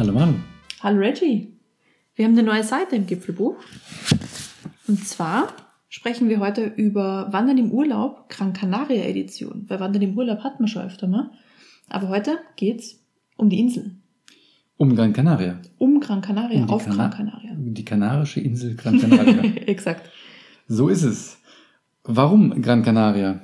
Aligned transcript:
Hallo 0.00 0.14
Mann. 0.14 0.42
Hallo 0.82 0.98
Reggie. 0.98 1.52
Wir 2.14 2.24
haben 2.24 2.32
eine 2.32 2.42
neue 2.42 2.64
Seite 2.64 2.96
im 2.96 3.06
Gipfelbuch. 3.06 3.54
Und 4.88 5.06
zwar 5.06 5.48
sprechen 5.90 6.30
wir 6.30 6.40
heute 6.40 6.64
über 6.64 7.28
Wandern 7.34 7.58
im 7.58 7.70
Urlaub, 7.70 8.30
Gran 8.30 8.54
Canaria 8.54 9.04
Edition. 9.04 9.66
Weil 9.68 9.78
Wandern 9.78 10.00
im 10.00 10.16
Urlaub 10.16 10.40
hat 10.42 10.58
man 10.58 10.68
schon 10.68 10.80
öfter 10.86 11.06
mal. 11.06 11.30
Aber 11.90 12.08
heute 12.08 12.38
geht's 12.56 12.98
um 13.36 13.50
die 13.50 13.60
Insel. 13.60 13.94
Um 14.78 14.94
Gran 14.96 15.12
Canaria. 15.12 15.60
Um 15.76 16.00
Gran 16.00 16.22
Canaria, 16.22 16.62
Um 16.62 16.70
auf 16.70 16.82
Kana- 16.86 17.08
Gran 17.08 17.10
Canaria. 17.10 17.50
Die 17.58 17.84
kanarische 17.84 18.40
Insel 18.40 18.76
Gran 18.76 18.98
Canaria. 18.98 19.42
Exakt. 19.66 20.08
so 20.66 20.88
ist 20.88 21.02
es. 21.02 21.36
Warum 22.04 22.62
Gran 22.62 22.82
Canaria? 22.82 23.42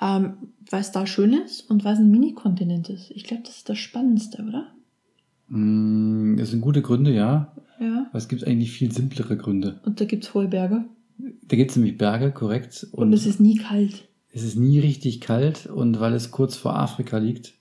Ähm, 0.00 0.32
weil 0.70 0.80
es 0.80 0.92
da 0.92 1.06
schön 1.06 1.34
ist 1.34 1.68
und 1.70 1.84
weil 1.84 1.92
es 1.92 1.98
ein 1.98 2.10
Mini-Kontinent 2.10 2.88
ist. 2.88 3.10
Ich 3.10 3.24
glaube, 3.24 3.42
das 3.44 3.58
ist 3.58 3.68
das 3.68 3.76
Spannendste, 3.76 4.42
oder? 4.48 4.72
Mm, 5.48 6.36
Das 6.38 6.50
sind 6.50 6.60
gute 6.60 6.82
Gründe, 6.82 7.12
ja. 7.12 7.52
Ja. 7.80 8.06
Aber 8.08 8.18
es 8.18 8.28
gibt 8.28 8.44
eigentlich 8.46 8.72
viel 8.72 8.90
simplere 8.92 9.36
Gründe. 9.36 9.80
Und 9.84 10.00
da 10.00 10.04
gibt's 10.04 10.34
hohe 10.34 10.48
Berge. 10.48 10.84
Da 11.46 11.56
gibt 11.56 11.70
es 11.70 11.76
nämlich 11.76 11.98
Berge, 11.98 12.30
korrekt. 12.32 12.86
Und, 12.92 13.12
es 13.12 13.26
ist 13.26 13.40
nie 13.40 13.56
kalt. 13.56 14.08
es 14.32 14.42
ist 14.42 14.56
nie 14.56 14.78
richtig 14.78 15.20
kalt 15.20 15.66
und 15.66 15.98
weil 16.00 16.12
es 16.14 16.30
kurz 16.30 16.56
vor 16.56 16.78
Afrika 16.78 17.18
liegt, 17.18 17.54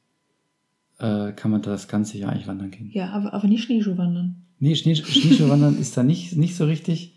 äh, 1.00 1.32
kann 1.32 1.52
man 1.52 1.62
da 1.62 1.72
das 1.72 1.88
ganze 1.88 2.18
Jahr 2.18 2.32
eigentlich 2.32 2.48
wandern 2.48 2.72
gehen. 2.72 2.90
Ja, 2.94 3.10
aber, 3.12 3.34
aber 3.34 3.48
nicht 3.48 3.64
Schneeschuh 3.64 3.98
wandern. 3.98 4.44
Nee, 4.60 4.76
Schnee, 4.76 4.96
Schneeschuhwandern 4.96 5.78
ist 5.80 5.96
da 5.98 6.04
nicht, 6.04 6.36
nicht 6.36 6.56
so 6.56 6.66
richtig. 6.66 7.16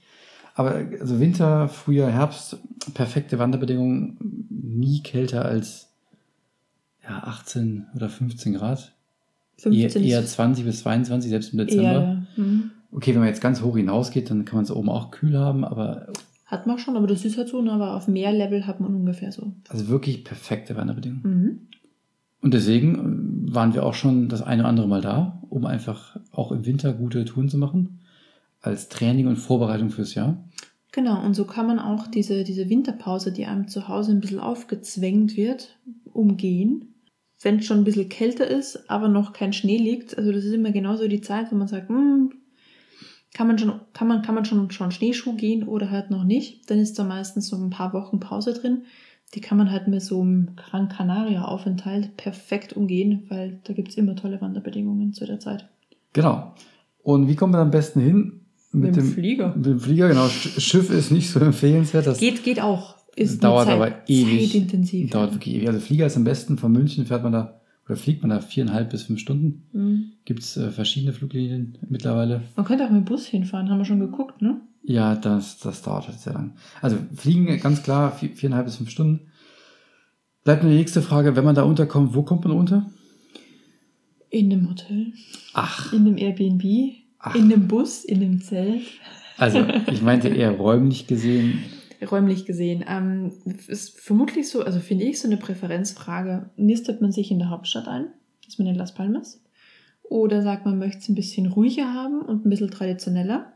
Aber 0.54 0.74
also 1.00 1.20
Winter, 1.20 1.68
Frühjahr, 1.68 2.10
Herbst, 2.10 2.58
perfekte 2.92 3.38
Wanderbedingungen, 3.38 4.46
nie 4.50 5.02
kälter 5.02 5.44
als 5.46 5.88
ja, 7.02 7.22
18 7.24 7.86
oder 7.94 8.08
15 8.10 8.54
Grad. 8.54 8.94
Eher, 9.66 9.90
15 9.90 10.04
eher 10.04 10.20
ist 10.20 10.32
20 10.32 10.64
bis 10.64 10.80
22, 10.80 11.30
selbst 11.30 11.52
im 11.52 11.58
Dezember. 11.58 11.82
ja. 11.82 12.22
Mhm. 12.36 12.70
Okay, 12.92 13.12
wenn 13.12 13.20
man 13.20 13.28
jetzt 13.28 13.40
ganz 13.40 13.62
hoch 13.62 13.76
hinausgeht, 13.76 14.30
dann 14.30 14.44
kann 14.44 14.56
man 14.56 14.64
es 14.64 14.70
oben 14.70 14.88
auch 14.88 15.10
kühl 15.10 15.38
haben, 15.38 15.64
aber 15.64 16.08
Hat 16.46 16.66
man 16.66 16.78
schon, 16.78 16.96
aber 16.96 17.06
das 17.06 17.24
ist 17.24 17.38
halt 17.38 17.48
so, 17.48 17.62
ne, 17.62 17.70
aber 17.70 17.94
auf 17.94 18.08
Meerlevel 18.08 18.66
hat 18.66 18.80
man 18.80 18.94
ungefähr 18.94 19.30
so. 19.30 19.52
also 19.68 19.88
wirklich 19.88 20.24
perfekte 20.24 20.76
Wanderbedingungen. 20.76 21.22
Mhm. 21.22 21.58
Und 22.42 22.54
deswegen 22.54 23.46
äh, 23.48 23.54
waren 23.54 23.74
wir 23.74 23.84
auch 23.84 23.94
schon 23.94 24.28
das 24.28 24.42
eine 24.42 24.62
oder 24.62 24.68
andere 24.68 24.88
Mal 24.88 25.02
da, 25.02 25.42
um 25.48 25.66
einfach 25.66 26.18
auch 26.32 26.52
im 26.52 26.66
Winter 26.66 26.92
gute 26.92 27.24
Touren 27.24 27.48
zu 27.48 27.58
machen, 27.58 28.00
als 28.60 28.88
Training 28.88 29.26
und 29.26 29.36
Vorbereitung 29.36 29.90
fürs 29.90 30.14
Jahr. 30.14 30.42
Genau, 30.92 31.24
und 31.24 31.34
so 31.34 31.44
kann 31.44 31.66
man 31.66 31.78
auch 31.78 32.08
diese, 32.08 32.42
diese 32.42 32.68
Winterpause, 32.68 33.32
die 33.32 33.46
einem 33.46 33.68
zu 33.68 33.86
Hause 33.86 34.10
ein 34.10 34.20
bisschen 34.20 34.40
aufgezwängt 34.40 35.36
wird, 35.36 35.78
umgehen. 36.12 36.89
Wenn 37.42 37.58
es 37.58 37.66
schon 37.66 37.78
ein 37.78 37.84
bisschen 37.84 38.08
kälter 38.08 38.46
ist, 38.46 38.90
aber 38.90 39.08
noch 39.08 39.32
kein 39.32 39.52
Schnee 39.52 39.78
liegt. 39.78 40.16
Also 40.18 40.30
das 40.32 40.44
ist 40.44 40.52
immer 40.52 40.72
genauso 40.72 41.08
die 41.08 41.20
Zeit, 41.22 41.46
wo 41.50 41.56
man 41.56 41.68
sagt, 41.68 41.88
hm, 41.88 42.32
kann 43.32 43.46
man 43.46 43.58
schon, 43.58 43.80
kann 43.92 44.08
man, 44.08 44.22
kann 44.22 44.34
man 44.34 44.44
schon, 44.44 44.70
schon 44.70 44.90
Schneeschuh 44.90 45.34
gehen 45.36 45.66
oder 45.66 45.90
halt 45.90 46.10
noch 46.10 46.24
nicht. 46.24 46.68
Dann 46.70 46.78
ist 46.78 46.98
da 46.98 47.04
meistens 47.04 47.48
so 47.48 47.56
ein 47.56 47.70
paar 47.70 47.92
Wochen 47.92 48.20
Pause 48.20 48.52
drin. 48.54 48.82
Die 49.34 49.40
kann 49.40 49.56
man 49.56 49.70
halt 49.70 49.86
mit 49.86 50.02
so 50.02 50.20
einem 50.20 50.56
Gran 50.56 50.88
Canaria 50.88 51.44
Aufenthalt 51.44 52.16
perfekt 52.16 52.72
umgehen, 52.72 53.24
weil 53.28 53.60
da 53.64 53.72
gibt's 53.72 53.94
immer 53.94 54.16
tolle 54.16 54.40
Wanderbedingungen 54.40 55.12
zu 55.12 55.24
der 55.24 55.38
Zeit. 55.38 55.68
Genau. 56.12 56.54
Und 57.02 57.28
wie 57.28 57.36
kommen 57.36 57.52
wir 57.54 57.60
am 57.60 57.70
besten 57.70 58.00
hin? 58.00 58.40
Mit 58.72 58.96
dem 58.96 59.04
Flieger. 59.06 59.54
Mit 59.56 59.66
dem 59.66 59.80
Flieger, 59.80 60.08
genau. 60.08 60.26
Sch- 60.26 60.60
Schiff 60.60 60.90
ist 60.90 61.10
nicht 61.12 61.30
so 61.30 61.38
empfehlenswert. 61.40 62.06
Das 62.06 62.18
Geht, 62.18 62.42
geht 62.42 62.60
auch. 62.60 62.96
Ist 63.16 63.42
dauert 63.42 63.66
nur 63.66 63.76
aber 63.76 63.92
ewig. 64.08 64.52
Zeitintensiv. 64.52 65.10
dauert 65.10 65.32
wirklich 65.34 65.54
ewig. 65.56 65.68
Also 65.68 65.80
Flieger 65.80 66.06
ist 66.06 66.16
am 66.16 66.24
besten. 66.24 66.58
Von 66.58 66.72
München 66.72 67.06
fährt 67.06 67.22
man 67.22 67.32
da, 67.32 67.60
oder 67.86 67.96
fliegt 67.96 68.22
man 68.22 68.30
da 68.30 68.40
viereinhalb 68.40 68.90
bis 68.90 69.02
fünf 69.02 69.20
Stunden. 69.20 69.64
Mhm. 69.72 70.12
Gibt 70.24 70.40
es 70.40 70.56
äh, 70.56 70.70
verschiedene 70.70 71.12
Fluglinien 71.12 71.78
mittlerweile. 71.88 72.42
Man 72.56 72.64
könnte 72.66 72.84
auch 72.84 72.90
mit 72.90 73.00
dem 73.00 73.04
Bus 73.04 73.26
hinfahren, 73.26 73.68
haben 73.68 73.78
wir 73.78 73.84
schon 73.84 74.00
geguckt, 74.00 74.40
ne? 74.42 74.60
Ja, 74.82 75.14
das, 75.14 75.58
das 75.58 75.82
dauert 75.82 76.08
halt 76.08 76.18
sehr 76.20 76.32
lang. 76.32 76.54
Also 76.80 76.96
Fliegen, 77.14 77.60
ganz 77.60 77.82
klar, 77.82 78.12
vier, 78.16 78.30
viereinhalb 78.30 78.66
bis 78.66 78.76
fünf 78.76 78.90
Stunden. 78.90 79.20
Bleibt 80.44 80.62
nur 80.62 80.72
die 80.72 80.78
nächste 80.78 81.02
Frage, 81.02 81.36
wenn 81.36 81.44
man 81.44 81.54
da 81.54 81.64
unterkommt, 81.64 82.14
wo 82.14 82.22
kommt 82.22 82.44
man 82.44 82.56
unter? 82.56 82.86
In 84.30 84.50
einem 84.52 84.70
Hotel, 84.70 85.12
Ach, 85.52 85.92
in 85.92 86.06
einem 86.06 86.16
Airbnb, 86.16 86.94
Ach. 87.18 87.34
in 87.34 87.52
einem 87.52 87.66
Bus, 87.68 88.04
in 88.04 88.22
einem 88.22 88.40
Zelt. 88.40 88.82
also 89.36 89.64
ich 89.92 90.00
meinte 90.02 90.28
eher 90.28 90.50
räumlich 90.56 91.06
gesehen. 91.08 91.58
Räumlich 92.08 92.46
gesehen. 92.46 92.84
Ähm, 92.88 93.32
ist 93.66 93.98
vermutlich 94.00 94.48
so, 94.48 94.62
also 94.62 94.80
finde 94.80 95.04
ich 95.04 95.20
so 95.20 95.28
eine 95.28 95.36
Präferenzfrage. 95.36 96.50
Nistet 96.56 97.00
man 97.00 97.12
sich 97.12 97.30
in 97.30 97.38
der 97.38 97.50
Hauptstadt 97.50 97.88
ein? 97.88 98.06
Ist 98.46 98.58
man 98.58 98.68
in 98.68 98.74
Las 98.74 98.94
Palmas? 98.94 99.42
Oder 100.02 100.42
sagt 100.42 100.64
man, 100.64 100.78
möchte 100.78 100.98
es 100.98 101.08
ein 101.08 101.14
bisschen 101.14 101.46
ruhiger 101.46 101.92
haben 101.92 102.22
und 102.22 102.44
ein 102.44 102.50
bisschen 102.50 102.70
traditioneller? 102.70 103.52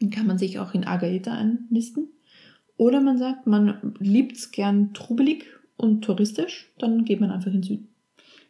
Dann 0.00 0.10
kann 0.10 0.26
man 0.26 0.38
sich 0.38 0.58
auch 0.58 0.74
in 0.74 0.84
Agaeta 0.84 1.32
einnisten. 1.32 2.08
Oder 2.76 3.00
man 3.00 3.18
sagt, 3.18 3.46
man 3.46 3.94
liebt 3.98 4.36
es 4.36 4.50
gern 4.50 4.92
trubelig 4.94 5.44
und 5.76 6.02
touristisch, 6.04 6.70
dann 6.78 7.04
geht 7.04 7.20
man 7.20 7.30
einfach 7.30 7.48
in 7.48 7.54
den 7.54 7.62
Süden. 7.62 7.88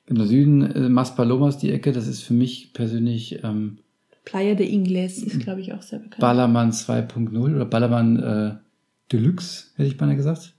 Im 0.06 0.24
Süden, 0.24 0.62
äh, 0.62 0.88
Maspalomas, 0.88 1.58
die 1.58 1.70
Ecke, 1.70 1.92
das 1.92 2.08
ist 2.08 2.22
für 2.22 2.34
mich 2.34 2.72
persönlich 2.72 3.42
ähm, 3.44 3.78
Playa 4.24 4.54
de 4.54 4.70
Ingles 4.70 5.22
ist, 5.22 5.40
glaube 5.40 5.62
ich, 5.62 5.72
auch 5.72 5.80
sehr 5.80 6.00
bekannt. 6.00 6.20
Ballermann 6.20 6.70
2.0 6.70 7.54
oder 7.54 7.64
Ballermann 7.64 8.18
äh, 8.18 8.67
Deluxe, 9.12 9.66
hätte 9.76 9.88
ich 9.88 9.96
beinahe 9.96 10.16
gesagt. 10.16 10.54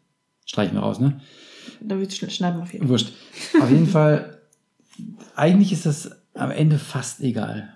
Streichen 0.46 0.76
wir 0.76 0.82
raus, 0.82 1.00
ne? 1.00 1.20
Da 1.82 2.00
wird 2.00 2.12
schn- 2.12 2.30
schneiden 2.30 2.62
auf 2.62 2.74
jeden 2.74 2.84
Fall. 2.86 2.90
Wurscht. 2.92 3.12
Auf 3.62 3.70
jeden 3.70 3.88
Fall, 3.88 4.40
eigentlich 5.36 5.72
ist 5.72 5.86
das 5.86 6.12
am 6.34 6.52
Ende 6.52 6.78
fast 6.80 7.22
egal. 7.22 7.74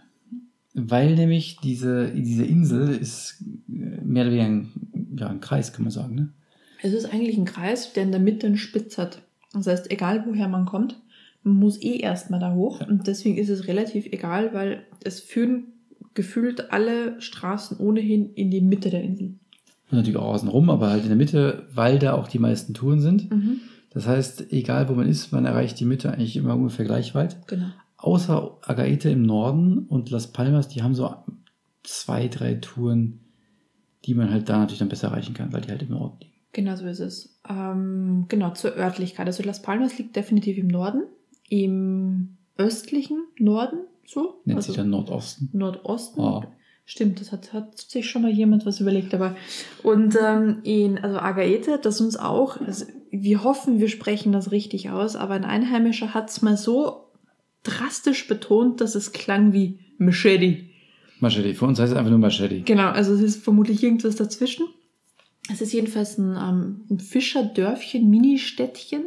Weil 0.73 1.15
nämlich 1.15 1.57
diese, 1.63 2.09
diese 2.11 2.45
Insel 2.45 2.89
ist 2.89 3.43
äh, 3.69 3.73
mehr 4.03 4.23
oder 4.25 4.31
weniger 4.33 4.45
ein, 4.47 4.71
ja, 5.19 5.27
ein 5.27 5.39
Kreis, 5.41 5.71
kann 5.73 5.83
man 5.83 5.91
sagen, 5.91 6.15
ne? 6.15 6.29
Es 6.81 6.93
ist 6.93 7.05
eigentlich 7.13 7.37
ein 7.37 7.45
Kreis, 7.45 7.93
der 7.93 8.03
in 8.03 8.11
der 8.11 8.19
Mitte 8.19 8.47
einen 8.47 8.57
Spitz 8.57 8.97
hat. 8.97 9.21
Das 9.53 9.67
heißt, 9.67 9.91
egal 9.91 10.25
woher 10.27 10.47
man 10.49 10.65
kommt, 10.65 10.99
man 11.43 11.55
muss 11.55 11.81
eh 11.81 11.97
erstmal 11.97 12.39
da 12.39 12.53
hoch. 12.55 12.81
Und 12.87 13.05
deswegen 13.07 13.37
ist 13.37 13.49
es 13.49 13.67
relativ 13.67 14.07
egal, 14.07 14.53
weil 14.53 14.83
es 15.03 15.19
führen 15.19 15.65
gefühlt 16.15 16.71
alle 16.71 17.21
Straßen 17.21 17.77
ohnehin 17.77 18.33
in 18.33 18.49
die 18.51 18.61
Mitte 18.61 18.89
der 18.89 19.03
Insel. 19.03 19.35
Und 19.91 19.97
natürlich 19.97 20.17
auch 20.17 20.33
außen 20.33 20.49
rum, 20.49 20.69
aber 20.69 20.89
halt 20.89 21.03
in 21.03 21.09
der 21.09 21.17
Mitte, 21.17 21.67
weil 21.73 21.99
da 21.99 22.13
auch 22.13 22.27
die 22.27 22.39
meisten 22.39 22.73
Touren 22.73 22.99
sind. 23.01 23.29
Mhm. 23.29 23.61
Das 23.91 24.07
heißt, 24.07 24.51
egal 24.51 24.89
wo 24.89 24.93
man 24.93 25.07
ist, 25.07 25.31
man 25.31 25.45
erreicht 25.45 25.79
die 25.79 25.85
Mitte 25.85 26.11
eigentlich 26.11 26.35
immer 26.35 26.55
ungefähr 26.55 26.85
gleich 26.85 27.13
weit. 27.13 27.47
Genau. 27.47 27.67
Außer 27.97 28.57
Agaete 28.63 29.09
im 29.09 29.21
Norden 29.21 29.79
und 29.87 30.09
Las 30.09 30.33
Palmas, 30.33 30.67
die 30.67 30.81
haben 30.81 30.95
so 30.95 31.13
zwei, 31.83 32.27
drei 32.27 32.55
Touren, 32.55 33.19
die 34.05 34.15
man 34.15 34.31
halt 34.31 34.49
da 34.49 34.57
natürlich 34.57 34.79
dann 34.79 34.89
besser 34.89 35.09
erreichen 35.09 35.33
kann, 35.33 35.53
weil 35.53 35.61
die 35.61 35.69
halt 35.69 35.83
im 35.83 35.89
Norden 35.89 36.17
liegen. 36.19 36.33
Genau 36.53 36.75
so 36.75 36.85
ist 36.85 36.99
es. 36.99 37.39
Ähm, 37.49 38.25
genau, 38.27 38.51
zur 38.51 38.75
Örtlichkeit. 38.75 39.27
Also 39.27 39.43
Las 39.43 39.61
Palmas 39.61 39.97
liegt 39.97 40.15
definitiv 40.15 40.57
im 40.57 40.67
Norden, 40.67 41.03
im 41.49 42.37
östlichen 42.57 43.23
Norden, 43.39 43.79
so. 44.05 44.41
Nennt 44.45 44.57
also 44.57 44.67
sich 44.67 44.75
dann 44.75 44.89
Nordosten. 44.89 45.49
Nordosten. 45.53 46.21
Ah. 46.21 46.47
Stimmt, 46.85 47.21
das 47.21 47.31
hat, 47.31 47.53
hat 47.53 47.77
sich 47.77 48.09
schon 48.09 48.23
mal 48.23 48.31
jemand 48.31 48.65
was 48.65 48.81
überlegt, 48.81 49.13
aber 49.13 49.35
und 49.83 50.17
ähm, 50.21 50.59
in 50.63 50.97
also 50.97 51.17
Agaete, 51.17 51.79
das 51.81 52.01
uns 52.01 52.17
auch, 52.17 52.59
also 52.59 52.85
wir 53.09 53.43
hoffen, 53.43 53.79
wir 53.79 53.87
sprechen 53.87 54.33
das 54.33 54.51
richtig 54.51 54.89
aus, 54.89 55.15
aber 55.15 55.33
ein 55.33 55.45
Einheimischer 55.45 56.13
hat 56.13 56.29
es 56.29 56.41
mal 56.41 56.57
so 56.57 57.11
drastisch 57.63 58.27
betont, 58.27 58.81
dass 58.81 58.95
es 58.95 59.13
klang 59.13 59.53
wie 59.53 59.79
Machete. 59.97 60.65
Machete. 61.19 61.53
Für 61.55 61.65
uns 61.65 61.79
heißt 61.79 61.93
es 61.93 61.97
einfach 61.97 62.09
nur 62.11 62.19
Machete. 62.19 62.61
Genau, 62.61 62.89
also 62.89 63.13
es 63.13 63.21
ist 63.21 63.43
vermutlich 63.43 63.81
irgendwas 63.81 64.17
dazwischen. 64.17 64.65
Es 65.51 65.61
ist 65.61 65.73
jedenfalls 65.73 66.17
ein, 66.17 66.35
ähm, 66.35 66.85
ein 66.89 66.99
Fischerdörfchen, 66.99 68.09
Ministädtchen, 68.09 69.05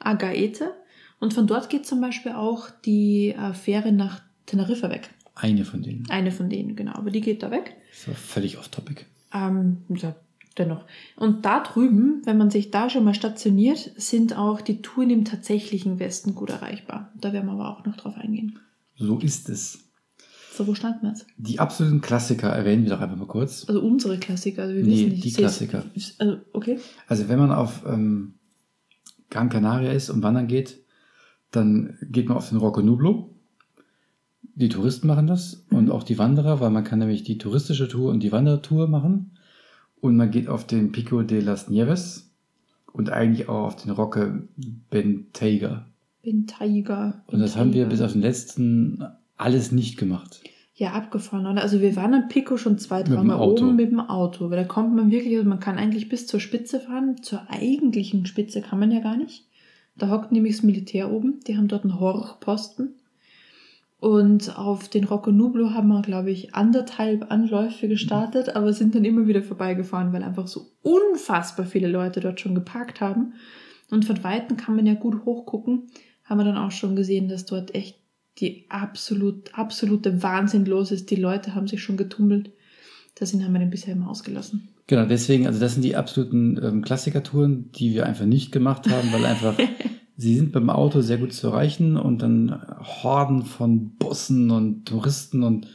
Agaete. 0.00 0.72
Und 1.20 1.32
von 1.32 1.46
dort 1.46 1.70
geht 1.70 1.86
zum 1.86 2.00
Beispiel 2.00 2.32
auch 2.32 2.70
die 2.84 3.30
äh, 3.30 3.54
Fähre 3.54 3.92
nach 3.92 4.20
Teneriffa 4.46 4.90
weg. 4.90 5.10
Eine 5.34 5.64
von 5.64 5.82
denen. 5.82 6.08
Eine 6.10 6.30
von 6.30 6.48
denen, 6.48 6.76
genau. 6.76 6.92
Aber 6.92 7.10
die 7.10 7.20
geht 7.20 7.42
da 7.42 7.50
weg. 7.50 7.76
Das 7.90 8.08
war 8.08 8.14
völlig 8.14 8.58
off-topic. 8.58 9.04
Ähm, 9.32 9.78
ja, 9.90 10.14
dennoch. 10.56 10.84
Und 11.16 11.44
da 11.44 11.60
drüben, 11.62 12.22
wenn 12.24 12.38
man 12.38 12.50
sich 12.50 12.70
da 12.70 12.88
schon 12.88 13.04
mal 13.04 13.14
stationiert, 13.14 13.92
sind 13.96 14.36
auch 14.36 14.60
die 14.60 14.80
Touren 14.80 15.10
im 15.10 15.24
tatsächlichen 15.24 15.98
Westen 15.98 16.34
gut 16.34 16.50
erreichbar. 16.50 17.10
Da 17.20 17.32
werden 17.32 17.46
wir 17.46 17.52
aber 17.52 17.76
auch 17.76 17.84
noch 17.84 17.96
drauf 17.96 18.16
eingehen. 18.16 18.58
So 18.96 19.18
ist 19.18 19.48
es. 19.48 19.80
So, 20.52 20.68
wo 20.68 20.74
standen 20.76 21.02
wir 21.02 21.08
jetzt? 21.08 21.26
Die 21.36 21.58
absoluten 21.58 22.00
Klassiker 22.00 22.48
erwähnen 22.50 22.84
wir 22.84 22.90
doch 22.90 23.00
einfach 23.00 23.16
mal 23.16 23.26
kurz. 23.26 23.64
Also 23.66 23.80
unsere 23.80 24.18
Klassiker. 24.18 24.62
Also 24.62 24.76
wir 24.76 24.84
Nee, 24.84 24.90
wissen 24.92 25.08
nicht. 25.08 25.24
die 25.24 25.32
Klassiker. 25.32 25.82
Also, 26.18 26.36
okay. 26.52 26.78
Also 27.08 27.28
wenn 27.28 27.40
man 27.40 27.50
auf 27.50 27.82
ähm, 27.84 28.34
Gran 29.30 29.48
Canaria 29.48 29.90
ist 29.90 30.10
und 30.10 30.22
wandern 30.22 30.46
geht, 30.46 30.78
dann 31.50 31.98
geht 32.02 32.28
man 32.28 32.36
auf 32.36 32.48
den 32.50 32.58
Rocco 32.58 32.82
Nublo. 32.82 33.33
Die 34.56 34.68
Touristen 34.68 35.06
machen 35.08 35.26
das 35.26 35.66
und 35.70 35.86
Mhm. 35.86 35.90
auch 35.92 36.02
die 36.04 36.18
Wanderer, 36.18 36.60
weil 36.60 36.70
man 36.70 36.84
kann 36.84 37.00
nämlich 37.00 37.24
die 37.24 37.38
touristische 37.38 37.88
Tour 37.88 38.10
und 38.10 38.22
die 38.22 38.32
Wandertour 38.32 38.86
machen. 38.88 39.32
Und 40.00 40.16
man 40.16 40.30
geht 40.30 40.48
auf 40.48 40.66
den 40.66 40.92
Pico 40.92 41.22
de 41.22 41.40
las 41.40 41.68
Nieves 41.68 42.30
und 42.92 43.10
eigentlich 43.10 43.48
auch 43.48 43.64
auf 43.66 43.76
den 43.76 43.90
Rocke 43.90 44.46
Bentayga. 44.90 45.86
Tiger. 46.46 47.22
Und 47.26 47.40
das 47.40 47.56
haben 47.56 47.74
wir 47.74 47.86
bis 47.86 48.00
auf 48.00 48.12
den 48.12 48.22
letzten 48.22 49.04
alles 49.36 49.72
nicht 49.72 49.98
gemacht. 49.98 50.42
Ja, 50.76 50.92
abgefahren, 50.92 51.46
oder? 51.46 51.62
Also 51.62 51.80
wir 51.80 51.94
waren 51.96 52.14
am 52.14 52.28
Pico 52.28 52.56
schon 52.56 52.78
zwei, 52.78 53.02
dreimal 53.02 53.38
oben 53.40 53.76
mit 53.76 53.90
dem 53.90 54.00
Auto. 54.00 54.50
Weil 54.50 54.56
da 54.56 54.64
kommt 54.64 54.94
man 54.94 55.10
wirklich, 55.10 55.36
also 55.36 55.48
man 55.48 55.60
kann 55.60 55.76
eigentlich 55.78 56.08
bis 56.08 56.26
zur 56.26 56.40
Spitze 56.40 56.80
fahren. 56.80 57.22
Zur 57.22 57.42
eigentlichen 57.48 58.26
Spitze 58.26 58.60
kann 58.62 58.80
man 58.80 58.90
ja 58.90 59.00
gar 59.00 59.16
nicht. 59.16 59.44
Da 59.96 60.10
hockt 60.10 60.32
nämlich 60.32 60.56
das 60.56 60.64
Militär 60.64 61.12
oben. 61.12 61.40
Die 61.46 61.56
haben 61.56 61.68
dort 61.68 61.84
einen 61.84 62.00
Horchposten. 62.00 62.94
Und 64.04 64.58
auf 64.58 64.90
den 64.90 65.04
Rocco 65.04 65.32
Nublo 65.32 65.70
haben 65.70 65.88
wir, 65.88 66.02
glaube 66.02 66.30
ich, 66.30 66.54
anderthalb 66.54 67.32
Anläufe 67.32 67.88
gestartet, 67.88 68.54
aber 68.54 68.74
sind 68.74 68.94
dann 68.94 69.06
immer 69.06 69.26
wieder 69.26 69.42
vorbeigefahren, 69.42 70.12
weil 70.12 70.22
einfach 70.22 70.46
so 70.46 70.66
unfassbar 70.82 71.64
viele 71.64 71.88
Leute 71.88 72.20
dort 72.20 72.38
schon 72.38 72.54
geparkt 72.54 73.00
haben. 73.00 73.32
Und 73.90 74.04
von 74.04 74.22
Weitem 74.22 74.58
kann 74.58 74.76
man 74.76 74.84
ja 74.84 74.92
gut 74.92 75.24
hochgucken. 75.24 75.84
Haben 76.22 76.36
wir 76.36 76.44
dann 76.44 76.58
auch 76.58 76.70
schon 76.70 76.96
gesehen, 76.96 77.30
dass 77.30 77.46
dort 77.46 77.74
echt 77.74 77.98
die 78.40 78.66
absolut, 78.68 79.58
absolute 79.58 80.22
Wahnsinn 80.22 80.66
los 80.66 80.92
ist. 80.92 81.10
Die 81.10 81.16
Leute 81.16 81.54
haben 81.54 81.66
sich 81.66 81.82
schon 81.82 81.96
getummelt. 81.96 82.50
Deswegen 83.18 83.42
haben 83.42 83.54
wir 83.54 83.60
den 83.60 83.70
bisher 83.70 83.94
immer 83.94 84.10
ausgelassen. 84.10 84.68
Genau, 84.86 85.06
deswegen, 85.06 85.46
also 85.46 85.58
das 85.60 85.72
sind 85.72 85.82
die 85.82 85.96
absoluten 85.96 86.60
ähm, 86.62 86.82
Klassikertouren, 86.82 87.72
die 87.72 87.94
wir 87.94 88.04
einfach 88.04 88.26
nicht 88.26 88.52
gemacht 88.52 88.86
haben, 88.90 89.10
weil 89.12 89.24
einfach 89.24 89.56
sie 90.16 90.36
sind 90.36 90.52
beim 90.52 90.70
Auto 90.70 91.00
sehr 91.00 91.18
gut 91.18 91.32
zu 91.32 91.48
erreichen 91.48 91.96
und 91.96 92.22
dann 92.22 92.60
Horden 93.02 93.42
von 93.44 93.90
Bussen 93.96 94.50
und 94.50 94.86
Touristen 94.86 95.42
und 95.42 95.66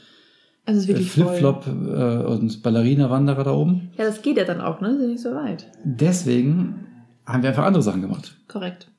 Also. 0.66 0.94
Flipflop 0.94 1.66
äh, 1.68 2.24
und 2.26 2.62
Ballerina-Wanderer 2.64 3.44
da 3.44 3.54
oben. 3.54 3.90
Ja, 3.98 4.06
das 4.06 4.22
geht 4.22 4.38
ja 4.38 4.46
dann 4.46 4.62
auch, 4.62 4.82
ne? 4.82 4.98
Ja 5.02 5.08
nicht 5.08 5.22
so 5.22 5.32
weit. 5.32 5.68
Deswegen 5.84 6.86
haben 7.26 7.44
wir 7.44 7.50
einfach 7.50 7.66
andere 7.66 7.84
Sachen 7.84 8.02
gemacht. 8.02 8.38
Korrekt. 8.48 8.90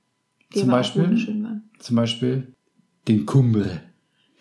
Zum 0.53 0.63
aber 0.65 0.73
auch 0.73 0.77
Beispiel? 0.79 1.63
Zum 1.79 1.97
Beispiel 1.97 2.55
den 3.07 3.25
Cumbre, 3.25 3.81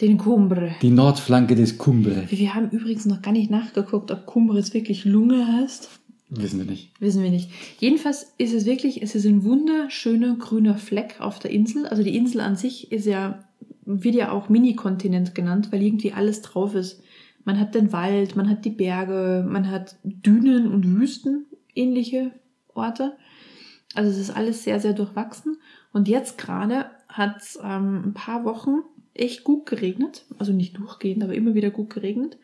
Den 0.02 0.18
Cumbre. 0.18 0.72
die 0.82 0.90
Nordflanke 0.90 1.56
des 1.56 1.78
Cumbre. 1.78 2.24
Wir 2.30 2.54
haben 2.56 2.70
übrigens 2.72 3.06
noch 3.06 3.22
gar 3.22 3.32
nicht 3.32 3.52
nachgeguckt, 3.52 4.12
ob 4.12 4.26
Cumbre 4.26 4.58
jetzt 4.58 4.74
wirklich 4.74 5.06
Lunge 5.06 5.46
heißt. 5.62 5.99
Wissen 6.30 6.60
wir 6.60 6.66
nicht. 6.66 6.92
Wissen 7.00 7.24
wir 7.24 7.32
nicht. 7.32 7.50
Jedenfalls 7.80 8.34
ist 8.38 8.54
es 8.54 8.66
wirklich, 8.66 9.02
es 9.02 9.16
ist 9.16 9.26
ein 9.26 9.44
wunderschöner 9.44 10.36
grüner 10.36 10.78
Fleck 10.78 11.20
auf 11.20 11.40
der 11.40 11.52
Insel. 11.52 11.88
Also 11.88 12.04
die 12.04 12.16
Insel 12.16 12.42
an 12.42 12.56
sich 12.56 12.92
ist 12.92 13.06
ja, 13.06 13.44
wird 13.86 14.16
ja 14.16 14.32
auch 14.32 14.48
Mini-Kontinent 14.48 15.34
genannt, 15.34 15.72
weil 15.72 15.82
irgendwie 15.82 16.14
alles 16.14 16.44
drauf 16.44 16.76
ist. 16.76 17.02
Man 17.46 17.60
hat 17.60 17.74
den 17.74 17.92
Wald, 17.94 18.36
man 18.36 18.48
hat 18.48 18.64
die 18.64 18.70
Berge, 18.70 19.44
man 19.48 19.72
hat 19.72 19.96
Dünen 20.04 20.72
und 20.72 21.00
Wüsten, 21.00 21.48
ähnliche 21.74 22.32
Orte. 22.76 23.18
Also 23.96 24.12
es 24.12 24.18
ist 24.18 24.30
alles 24.30 24.64
sehr, 24.64 24.80
sehr 24.80 24.94
durchwachsen. 24.94 25.58
Und 25.92 26.08
jetzt 26.08 26.38
gerade 26.38 26.92
hat 27.08 27.38
es 27.38 27.58
ähm, 27.64 28.04
ein 28.06 28.14
paar 28.14 28.46
Wochen 28.46 28.84
echt 29.16 29.44
gut 29.44 29.66
geregnet. 29.66 30.26
Also 30.38 30.54
nicht 30.54 30.78
durchgehend, 30.78 31.24
aber 31.24 31.34
immer 31.34 31.56
wieder 31.56 31.72
gut 31.72 31.90
geregnet. 31.90 32.38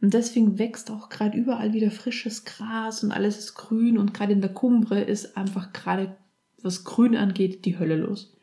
Und 0.00 0.12
deswegen 0.14 0.58
wächst 0.58 0.90
auch 0.90 1.08
gerade 1.08 1.36
überall 1.38 1.72
wieder 1.72 1.90
frisches 1.90 2.44
Gras 2.44 3.02
und 3.02 3.12
alles 3.12 3.38
ist 3.38 3.54
grün. 3.54 3.96
Und 3.98 4.12
gerade 4.12 4.32
in 4.32 4.40
der 4.40 4.52
Cumbre 4.52 5.00
ist 5.00 5.36
einfach 5.36 5.72
gerade, 5.72 6.16
was 6.62 6.84
Grün 6.84 7.16
angeht, 7.16 7.64
die 7.64 7.78
Hölle 7.78 7.96
los. 7.96 8.36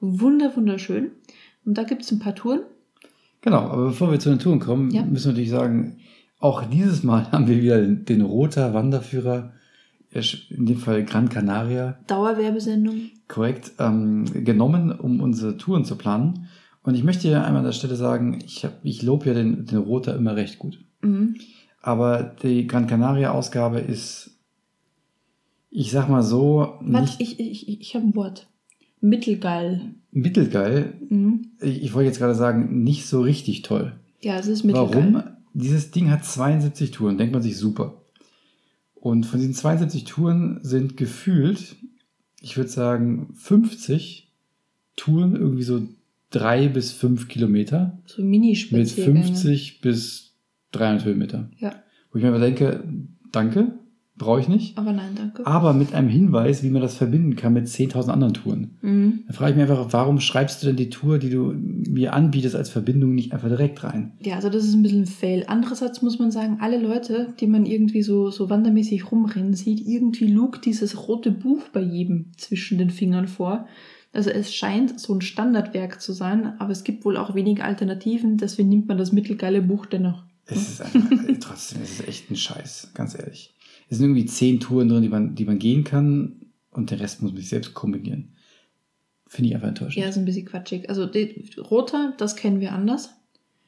Wunder, 0.00 0.54
wunderschön. 0.56 1.10
Und 1.64 1.78
da 1.78 1.84
gibt 1.84 2.02
es 2.02 2.10
ein 2.12 2.18
paar 2.18 2.34
Touren. 2.34 2.60
Genau, 3.42 3.58
aber 3.58 3.86
bevor 3.86 4.10
wir 4.10 4.18
zu 4.18 4.30
den 4.30 4.38
Touren 4.38 4.58
kommen, 4.60 4.90
Ja. 4.90 5.02
müssen 5.04 5.26
wir 5.26 5.32
natürlich 5.32 5.50
sagen, 5.50 5.98
auch 6.40 6.64
dieses 6.64 7.02
Mal 7.02 7.30
haben 7.32 7.46
wir 7.46 7.62
wieder 7.62 7.80
den, 7.80 8.20
Roter 8.22 8.74
Wanderführer, 8.74 9.52
in 10.50 10.66
dem 10.66 10.78
Fall 10.78 11.04
Gran 11.04 11.28
Canaria, 11.28 11.98
Dauerwerbesendung. 12.06 13.10
korrekt, 13.28 13.72
ähm, 13.78 14.24
genommen, 14.44 14.90
um 14.92 15.20
unsere 15.20 15.56
Touren 15.58 15.84
zu 15.84 15.96
planen. 15.96 16.48
Und 16.82 16.94
ich 16.94 17.04
möchte 17.04 17.28
hier 17.28 17.44
einmal 17.44 17.58
an 17.60 17.64
der 17.66 17.72
Stelle 17.72 17.96
sagen, 17.96 18.38
ich, 18.44 18.64
hab, 18.64 18.78
ich 18.84 19.02
lobe 19.02 19.26
ja 19.26 19.34
den, 19.34 19.66
den 19.66 19.78
Roter 19.78 20.16
immer 20.16 20.34
recht 20.36 20.58
gut. 20.58 20.78
Mhm. 21.06 21.36
Aber 21.80 22.34
die 22.42 22.66
Gran 22.66 22.86
Canaria-Ausgabe 22.86 23.78
ist, 23.80 24.30
ich 25.70 25.90
sag 25.90 26.08
mal 26.08 26.22
so, 26.22 26.78
Warte, 26.80 27.12
ich, 27.18 27.38
ich, 27.38 27.80
ich, 27.80 27.94
habe 27.94 28.06
ein 28.06 28.14
Wort. 28.14 28.48
Mittelgeil. 29.00 29.94
mittelgeil. 30.10 30.94
Mhm. 31.08 31.52
Ich, 31.60 31.82
ich 31.82 31.94
wollte 31.94 32.08
jetzt 32.08 32.18
gerade 32.18 32.34
sagen, 32.34 32.82
nicht 32.82 33.06
so 33.06 33.20
richtig 33.20 33.62
toll. 33.62 33.92
Ja, 34.20 34.38
es 34.38 34.46
ist 34.46 34.64
mittelgeil. 34.64 35.12
Warum? 35.12 35.22
Dieses 35.54 35.90
Ding 35.90 36.10
hat 36.10 36.24
72 36.24 36.90
Touren, 36.90 37.18
denkt 37.18 37.32
man 37.32 37.42
sich 37.42 37.56
super. 37.56 38.02
Und 38.94 39.24
von 39.24 39.38
diesen 39.38 39.54
72 39.54 40.04
Touren 40.04 40.58
sind 40.62 40.96
gefühlt, 40.96 41.76
ich 42.40 42.56
würde 42.56 42.70
sagen, 42.70 43.28
50 43.34 44.32
Touren 44.96 45.36
irgendwie 45.36 45.62
so 45.62 45.82
drei 46.30 46.68
bis 46.68 46.92
fünf 46.92 47.28
Kilometer 47.28 47.98
So 48.06 48.22
mit 48.22 48.30
Minispaziergänge. 48.30 49.24
50 49.24 49.80
bis 49.80 50.25
300 50.76 51.04
Höhenmeter. 51.04 51.50
Ja, 51.58 51.74
Wo 52.12 52.18
ich 52.18 52.22
mir 52.24 52.30
aber 52.30 52.38
denke, 52.40 52.84
danke, 53.32 53.78
brauche 54.18 54.40
ich 54.40 54.48
nicht. 54.48 54.78
aber 54.78 54.92
nein, 54.92 55.10
danke. 55.14 55.46
Aber 55.46 55.74
mit 55.74 55.92
einem 55.94 56.08
Hinweis, 56.08 56.62
wie 56.62 56.70
man 56.70 56.80
das 56.80 56.96
verbinden 56.96 57.36
kann 57.36 57.52
mit 57.52 57.66
10.000 57.66 58.08
anderen 58.08 58.32
Touren. 58.32 58.78
Mhm. 58.80 59.24
Da 59.26 59.34
frage 59.34 59.50
ich 59.50 59.56
mich 59.58 59.68
einfach, 59.68 59.92
warum 59.92 60.20
schreibst 60.20 60.62
du 60.62 60.66
denn 60.68 60.76
die 60.76 60.88
Tour, 60.88 61.18
die 61.18 61.28
du 61.28 61.52
mir 61.52 62.14
anbietest 62.14 62.56
als 62.56 62.70
Verbindung, 62.70 63.14
nicht 63.14 63.32
einfach 63.34 63.48
direkt 63.48 63.84
rein? 63.84 64.12
Ja, 64.20 64.36
also 64.36 64.48
das 64.48 64.64
ist 64.64 64.72
ein 64.74 64.82
bisschen 64.82 65.02
ein 65.02 65.06
Fail. 65.06 65.44
Andererseits 65.48 66.00
muss 66.00 66.18
man 66.18 66.30
sagen, 66.30 66.58
alle 66.60 66.80
Leute, 66.80 67.34
die 67.40 67.46
man 67.46 67.66
irgendwie 67.66 68.02
so, 68.02 68.30
so 68.30 68.48
wandermäßig 68.48 69.12
rumrennen 69.12 69.52
sieht, 69.52 69.86
irgendwie 69.86 70.28
lugt 70.28 70.64
dieses 70.64 71.06
rote 71.08 71.30
Buch 71.30 71.60
bei 71.74 71.80
jedem 71.82 72.32
zwischen 72.38 72.78
den 72.78 72.88
Fingern 72.90 73.28
vor. 73.28 73.66
Also 74.14 74.30
es 74.30 74.54
scheint 74.54 74.98
so 74.98 75.12
ein 75.12 75.20
Standardwerk 75.20 76.00
zu 76.00 76.14
sein, 76.14 76.54
aber 76.58 76.70
es 76.72 76.84
gibt 76.84 77.04
wohl 77.04 77.18
auch 77.18 77.34
wenige 77.34 77.64
Alternativen, 77.64 78.38
deswegen 78.38 78.70
nimmt 78.70 78.88
man 78.88 78.96
das 78.96 79.12
mittelgeile 79.12 79.60
Buch 79.60 79.84
dennoch. 79.84 80.24
Es 80.46 80.68
ist 80.68 80.82
einfach, 80.82 81.10
ey, 81.26 81.38
trotzdem, 81.40 81.82
es 81.82 82.00
ist 82.00 82.08
echt 82.08 82.30
ein 82.30 82.36
Scheiß, 82.36 82.90
ganz 82.94 83.18
ehrlich. 83.18 83.54
Es 83.88 83.98
sind 83.98 84.06
irgendwie 84.06 84.26
zehn 84.26 84.60
Touren 84.60 84.88
drin, 84.88 85.02
die 85.02 85.08
man, 85.08 85.34
die 85.34 85.44
man 85.44 85.58
gehen 85.58 85.84
kann 85.84 86.46
und 86.70 86.90
der 86.90 87.00
Rest 87.00 87.22
muss 87.22 87.32
man 87.32 87.40
sich 87.40 87.48
selbst 87.48 87.74
kombinieren. 87.74 88.32
Finde 89.26 89.48
ich 89.48 89.54
einfach 89.56 89.68
enttäuschend. 89.68 90.02
Ja, 90.02 90.08
ist 90.08 90.18
ein 90.18 90.24
bisschen 90.24 90.46
quatschig. 90.46 90.88
Also 90.88 91.06
die, 91.06 91.44
roter, 91.58 92.14
das 92.16 92.36
kennen 92.36 92.60
wir 92.60 92.72
anders. 92.72 93.10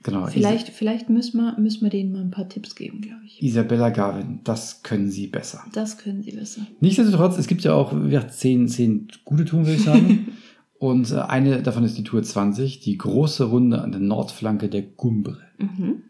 genau. 0.05 0.27
Vielleicht, 0.27 0.69
vielleicht 0.69 1.11
müssen 1.11 1.39
wir, 1.39 1.59
müssen 1.59 1.83
wir 1.83 1.91
denen 1.91 2.13
mal 2.13 2.21
ein 2.21 2.31
paar 2.31 2.49
Tipps 2.49 2.77
geben, 2.77 3.01
glaube 3.01 3.23
ich. 3.27 3.43
Is 3.43 3.51
Isabella 3.51 3.91
Garvin, 3.91 4.41
das 4.45 4.85
können 4.85 5.11
sie 5.11 5.27
besser. 5.27 5.65
Das 5.73 5.99
können 5.99 6.23
sie 6.23 6.31
besser. 6.31 6.65
Nichtsdestotrotz, 6.81 7.39
es 7.39 7.49
gibt 7.49 7.65
ja 7.65 7.75
auch 7.75 7.93
wie 7.93 8.11
gesagt, 8.11 8.35
zehn, 8.35 8.69
zehn 8.69 9.09
gute 9.25 9.45
Touren, 9.45 9.67
würde 9.67 9.79
ich 9.79 9.85
sagen. 9.85 10.29
und 10.79 11.11
äh, 11.11 11.17
eine 11.17 11.61
davon 11.61 11.83
ist 11.83 11.99
die 11.99 12.05
Tour 12.05 12.23
20, 12.23 12.79
die 12.79 12.97
große 12.97 13.45
Runde 13.45 13.83
an 13.83 13.91
der 13.91 14.01
Nordflanke 14.01 14.69
der 14.69 14.83
Gumbre. 14.83 15.39
Mhm. 15.59 16.05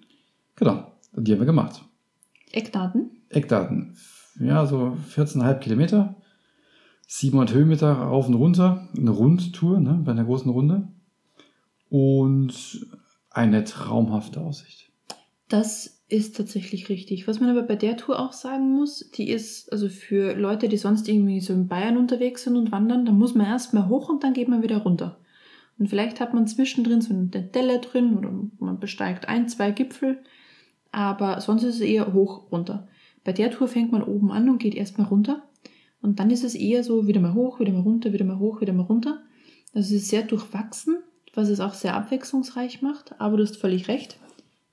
Genau, 0.58 0.92
die 1.12 1.32
haben 1.32 1.38
wir 1.38 1.46
gemacht. 1.46 1.84
Eckdaten? 2.50 3.10
Eckdaten. 3.28 3.96
Ja, 4.40 4.66
so 4.66 4.96
14,5 5.14 5.58
Kilometer, 5.58 6.16
700 7.06 7.54
Höhenmeter 7.54 7.92
rauf 7.92 8.28
und 8.28 8.34
runter, 8.34 8.88
eine 8.96 9.10
Rundtour 9.10 9.80
ne, 9.80 10.00
bei 10.04 10.12
einer 10.12 10.24
großen 10.24 10.50
Runde 10.50 10.88
und 11.90 12.86
eine 13.30 13.64
traumhafte 13.64 14.40
Aussicht. 14.40 14.90
Das 15.48 16.02
ist 16.08 16.36
tatsächlich 16.36 16.88
richtig. 16.88 17.28
Was 17.28 17.40
man 17.40 17.50
aber 17.50 17.62
bei 17.62 17.76
der 17.76 17.96
Tour 17.96 18.18
auch 18.18 18.32
sagen 18.32 18.72
muss, 18.72 19.10
die 19.10 19.30
ist 19.30 19.70
also 19.72 19.88
für 19.88 20.34
Leute, 20.34 20.68
die 20.68 20.76
sonst 20.76 21.08
irgendwie 21.08 21.40
so 21.40 21.52
in 21.52 21.68
Bayern 21.68 21.96
unterwegs 21.96 22.44
sind 22.44 22.56
und 22.56 22.72
wandern, 22.72 23.06
da 23.06 23.12
muss 23.12 23.34
man 23.34 23.46
erstmal 23.46 23.88
hoch 23.88 24.08
und 24.08 24.24
dann 24.24 24.34
geht 24.34 24.48
man 24.48 24.62
wieder 24.62 24.78
runter. 24.78 25.20
Und 25.78 25.88
vielleicht 25.88 26.20
hat 26.20 26.34
man 26.34 26.46
zwischendrin 26.46 27.00
so 27.00 27.14
eine 27.14 27.26
Delle 27.26 27.78
drin 27.78 28.16
oder 28.16 28.32
man 28.58 28.80
besteigt 28.80 29.28
ein, 29.28 29.48
zwei 29.48 29.70
Gipfel, 29.70 30.18
aber 30.92 31.40
sonst 31.40 31.62
ist 31.62 31.76
es 31.76 31.80
eher 31.80 32.12
hoch 32.12 32.50
runter. 32.50 32.88
Bei 33.24 33.32
der 33.32 33.50
Tour 33.50 33.68
fängt 33.68 33.92
man 33.92 34.02
oben 34.02 34.32
an 34.32 34.48
und 34.48 34.58
geht 34.58 34.74
erstmal 34.74 35.06
runter 35.06 35.42
und 36.00 36.20
dann 36.20 36.30
ist 36.30 36.44
es 36.44 36.54
eher 36.54 36.84
so 36.84 37.06
wieder 37.06 37.20
mal 37.20 37.34
hoch, 37.34 37.60
wieder 37.60 37.72
mal 37.72 37.82
runter, 37.82 38.12
wieder 38.12 38.24
mal 38.24 38.38
hoch, 38.38 38.60
wieder 38.60 38.72
mal 38.72 38.84
runter. 38.84 39.22
Also 39.74 39.94
es 39.94 40.02
ist 40.02 40.08
sehr 40.08 40.22
durchwachsen, 40.22 40.98
was 41.34 41.48
es 41.48 41.60
auch 41.60 41.74
sehr 41.74 41.94
abwechslungsreich 41.94 42.82
macht, 42.82 43.20
aber 43.20 43.36
du 43.36 43.42
hast 43.42 43.56
völlig 43.56 43.88
recht. 43.88 44.18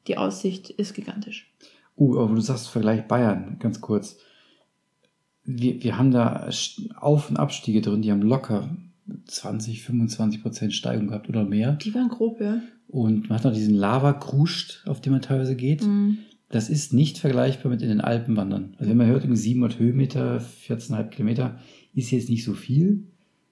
Die 0.08 0.18
Aussicht 0.18 0.70
ist 0.70 0.94
gigantisch. 0.94 1.52
Uh, 1.98 2.20
aber 2.20 2.36
du 2.36 2.42
sagst 2.42 2.70
Vergleich 2.70 3.08
Bayern, 3.08 3.58
ganz 3.60 3.82
kurz. 3.82 4.18
Wir, 5.44 5.84
wir 5.84 5.98
haben 5.98 6.12
da 6.12 6.50
Auf- 7.00 7.30
und 7.30 7.38
Abstiege 7.38 7.82
drin, 7.82 8.02
die 8.02 8.12
haben 8.12 8.22
locker 8.22 8.70
20, 9.28 9.84
25 9.84 10.42
Prozent 10.42 10.74
Steigung 10.74 11.08
gehabt 11.08 11.30
oder 11.30 11.44
mehr. 11.44 11.74
Die 11.74 11.94
waren 11.94 12.10
grob, 12.10 12.42
ja. 12.42 12.62
Und 12.96 13.28
man 13.28 13.38
hat 13.38 13.44
noch 13.44 13.52
diesen 13.52 13.76
Lava-Kruscht, 13.76 14.88
auf 14.88 15.02
den 15.02 15.12
man 15.12 15.22
teilweise 15.22 15.58
geht. 15.58 15.86
Mhm. 15.86 16.20
Das 16.48 16.70
ist 16.70 16.94
nicht 16.94 17.18
vergleichbar 17.18 17.70
mit 17.70 17.82
in 17.82 17.90
den 17.90 18.00
Alpen 18.00 18.38
wandern. 18.38 18.74
Also 18.78 18.90
wenn 18.90 18.96
man 18.96 19.08
hört, 19.08 19.26
irgendwie 19.26 19.42
700 19.42 19.80
Höhenmeter, 19.80 20.40
14,5 20.40 21.10
Kilometer, 21.10 21.60
ist 21.94 22.12
jetzt 22.12 22.30
nicht 22.30 22.46
so 22.46 22.54
viel, 22.54 23.04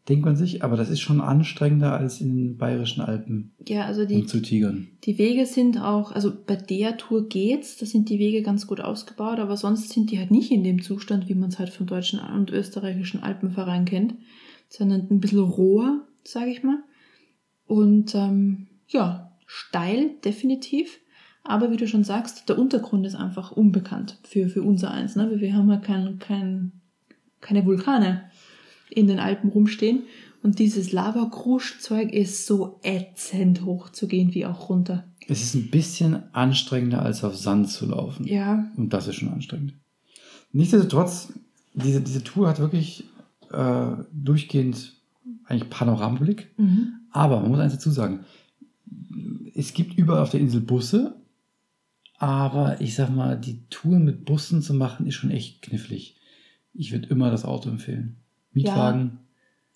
denkt 0.08 0.24
man 0.24 0.38
sich, 0.38 0.64
aber 0.64 0.78
das 0.78 0.90
ist 0.90 1.02
schon 1.02 1.20
anstrengender 1.20 1.92
als 1.92 2.22
in 2.22 2.38
den 2.38 2.58
bayerischen 2.58 3.02
Alpen 3.02 3.52
Ja, 3.68 3.86
also 3.86 4.06
die, 4.06 4.16
um 4.16 4.28
zu 4.28 4.42
tigern. 4.42 4.88
die 5.04 5.18
Wege 5.18 5.46
sind 5.46 5.78
auch, 5.78 6.14
also 6.14 6.32
bei 6.48 6.56
der 6.56 6.96
Tour 6.96 7.28
geht's, 7.28 7.76
da 7.76 7.86
sind 7.86 8.08
die 8.08 8.20
Wege 8.20 8.44
ganz 8.44 8.66
gut 8.66 8.80
ausgebaut, 8.80 9.40
aber 9.40 9.58
sonst 9.58 9.90
sind 9.90 10.10
die 10.10 10.20
halt 10.20 10.32
nicht 10.32 10.52
in 10.52 10.64
dem 10.64 10.82
Zustand, 10.82 11.28
wie 11.28 11.36
man 11.36 11.50
es 11.50 11.60
halt 11.60 11.70
vom 11.70 11.86
deutschen 11.86 12.22
und 12.22 12.50
österreichischen 12.50 13.22
Alpenverein 13.22 13.84
kennt, 13.84 14.16
sondern 14.70 15.08
ein 15.12 15.20
bisschen 15.20 15.40
roher, 15.40 16.08
sage 16.24 16.52
ich 16.52 16.64
mal. 16.64 16.82
Und 17.68 18.16
ähm, 18.16 18.68
ja, 18.88 19.33
steil, 19.46 20.12
definitiv. 20.24 21.00
Aber 21.44 21.72
wie 21.72 21.78
du 21.78 21.88
schon 21.88 22.04
sagst, 22.04 22.48
der 22.48 22.58
Untergrund 22.58 23.06
ist 23.06 23.16
einfach 23.16 23.52
unbekannt 23.52 24.18
für, 24.24 24.48
für 24.48 24.64
unser 24.64 24.92
eins. 24.92 25.16
Ne? 25.16 25.40
Wir 25.40 25.54
haben 25.54 25.70
ja 25.70 25.78
kein, 25.78 26.20
kein, 26.20 26.72
keine 27.42 27.66
Vulkane 27.66 28.24
in 28.90 29.08
den 29.08 29.20
Alpen 29.20 29.50
rumstehen. 29.50 30.04
Und 30.42 30.60
dieses 30.60 30.92
Lavakruschzeug 30.92 32.14
ist 32.14 32.46
so 32.46 32.80
ätzend 32.84 33.64
hoch 33.64 33.90
zu 33.90 34.08
gehen 34.08 34.34
wie 34.34 34.46
auch 34.46 34.70
runter. 34.70 35.06
Es 35.28 35.42
ist 35.42 35.56
ein 35.56 35.70
bisschen 35.70 36.34
anstrengender, 36.34 37.02
als 37.02 37.24
auf 37.24 37.36
Sand 37.36 37.70
zu 37.70 37.88
laufen. 37.88 38.26
Ja. 38.28 38.70
Und 38.76 38.94
das 38.94 39.08
ist 39.08 39.16
schon 39.16 39.30
anstrengend. 39.30 39.74
Nichtsdestotrotz, 40.52 41.34
diese, 41.74 42.02
diese 42.02 42.24
Tour 42.24 42.48
hat 42.48 42.60
wirklich 42.60 43.06
äh, 43.52 43.92
durchgehend 44.12 44.94
eigentlich 45.46 45.70
Panoramablick. 45.70 46.54
Mhm. 46.58 46.94
Aber 47.12 47.40
man 47.40 47.50
muss 47.50 47.60
eins 47.60 47.74
dazu 47.74 47.92
sagen, 47.92 48.26
es 49.56 49.74
gibt 49.74 49.98
überall 49.98 50.22
auf 50.22 50.32
der 50.32 50.40
Insel 50.40 50.62
Busse, 50.62 51.16
aber 52.18 52.82
ich 52.82 52.96
sag 52.96 53.10
mal, 53.10 53.38
die 53.40 53.68
Tour 53.70 54.00
mit 54.00 54.26
Bussen 54.26 54.62
zu 54.62 54.74
machen, 54.74 55.08
ist 55.08 55.16
schon 55.16 55.32
echt 55.32 55.62
knifflig. 55.62 56.16
Ich 56.74 56.92
würde 56.92 57.10
immer 57.10 57.30
das 57.30 57.46
Auto 57.46 57.70
empfehlen. 57.70 58.18
Mietwagen, 58.52 59.20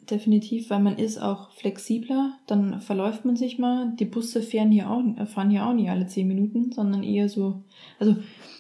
Definitiv, 0.10 0.70
weil 0.70 0.80
man 0.80 0.98
ist 0.98 1.18
auch 1.22 1.52
flexibler, 1.52 2.32
dann 2.48 2.80
verläuft 2.80 3.26
man 3.26 3.36
sich 3.36 3.60
mal. 3.60 3.94
Die 4.00 4.06
Busse 4.06 4.42
fahren 4.42 4.72
hier 4.72 4.90
auch, 4.90 5.04
fahren 5.28 5.50
hier 5.50 5.66
auch 5.66 5.74
nicht 5.74 5.90
alle 5.90 6.08
zehn 6.08 6.30
Minuten, 6.30 6.72
sondern 6.72 7.04
eher 7.04 7.28
so. 7.28 7.64
Also 8.00 8.16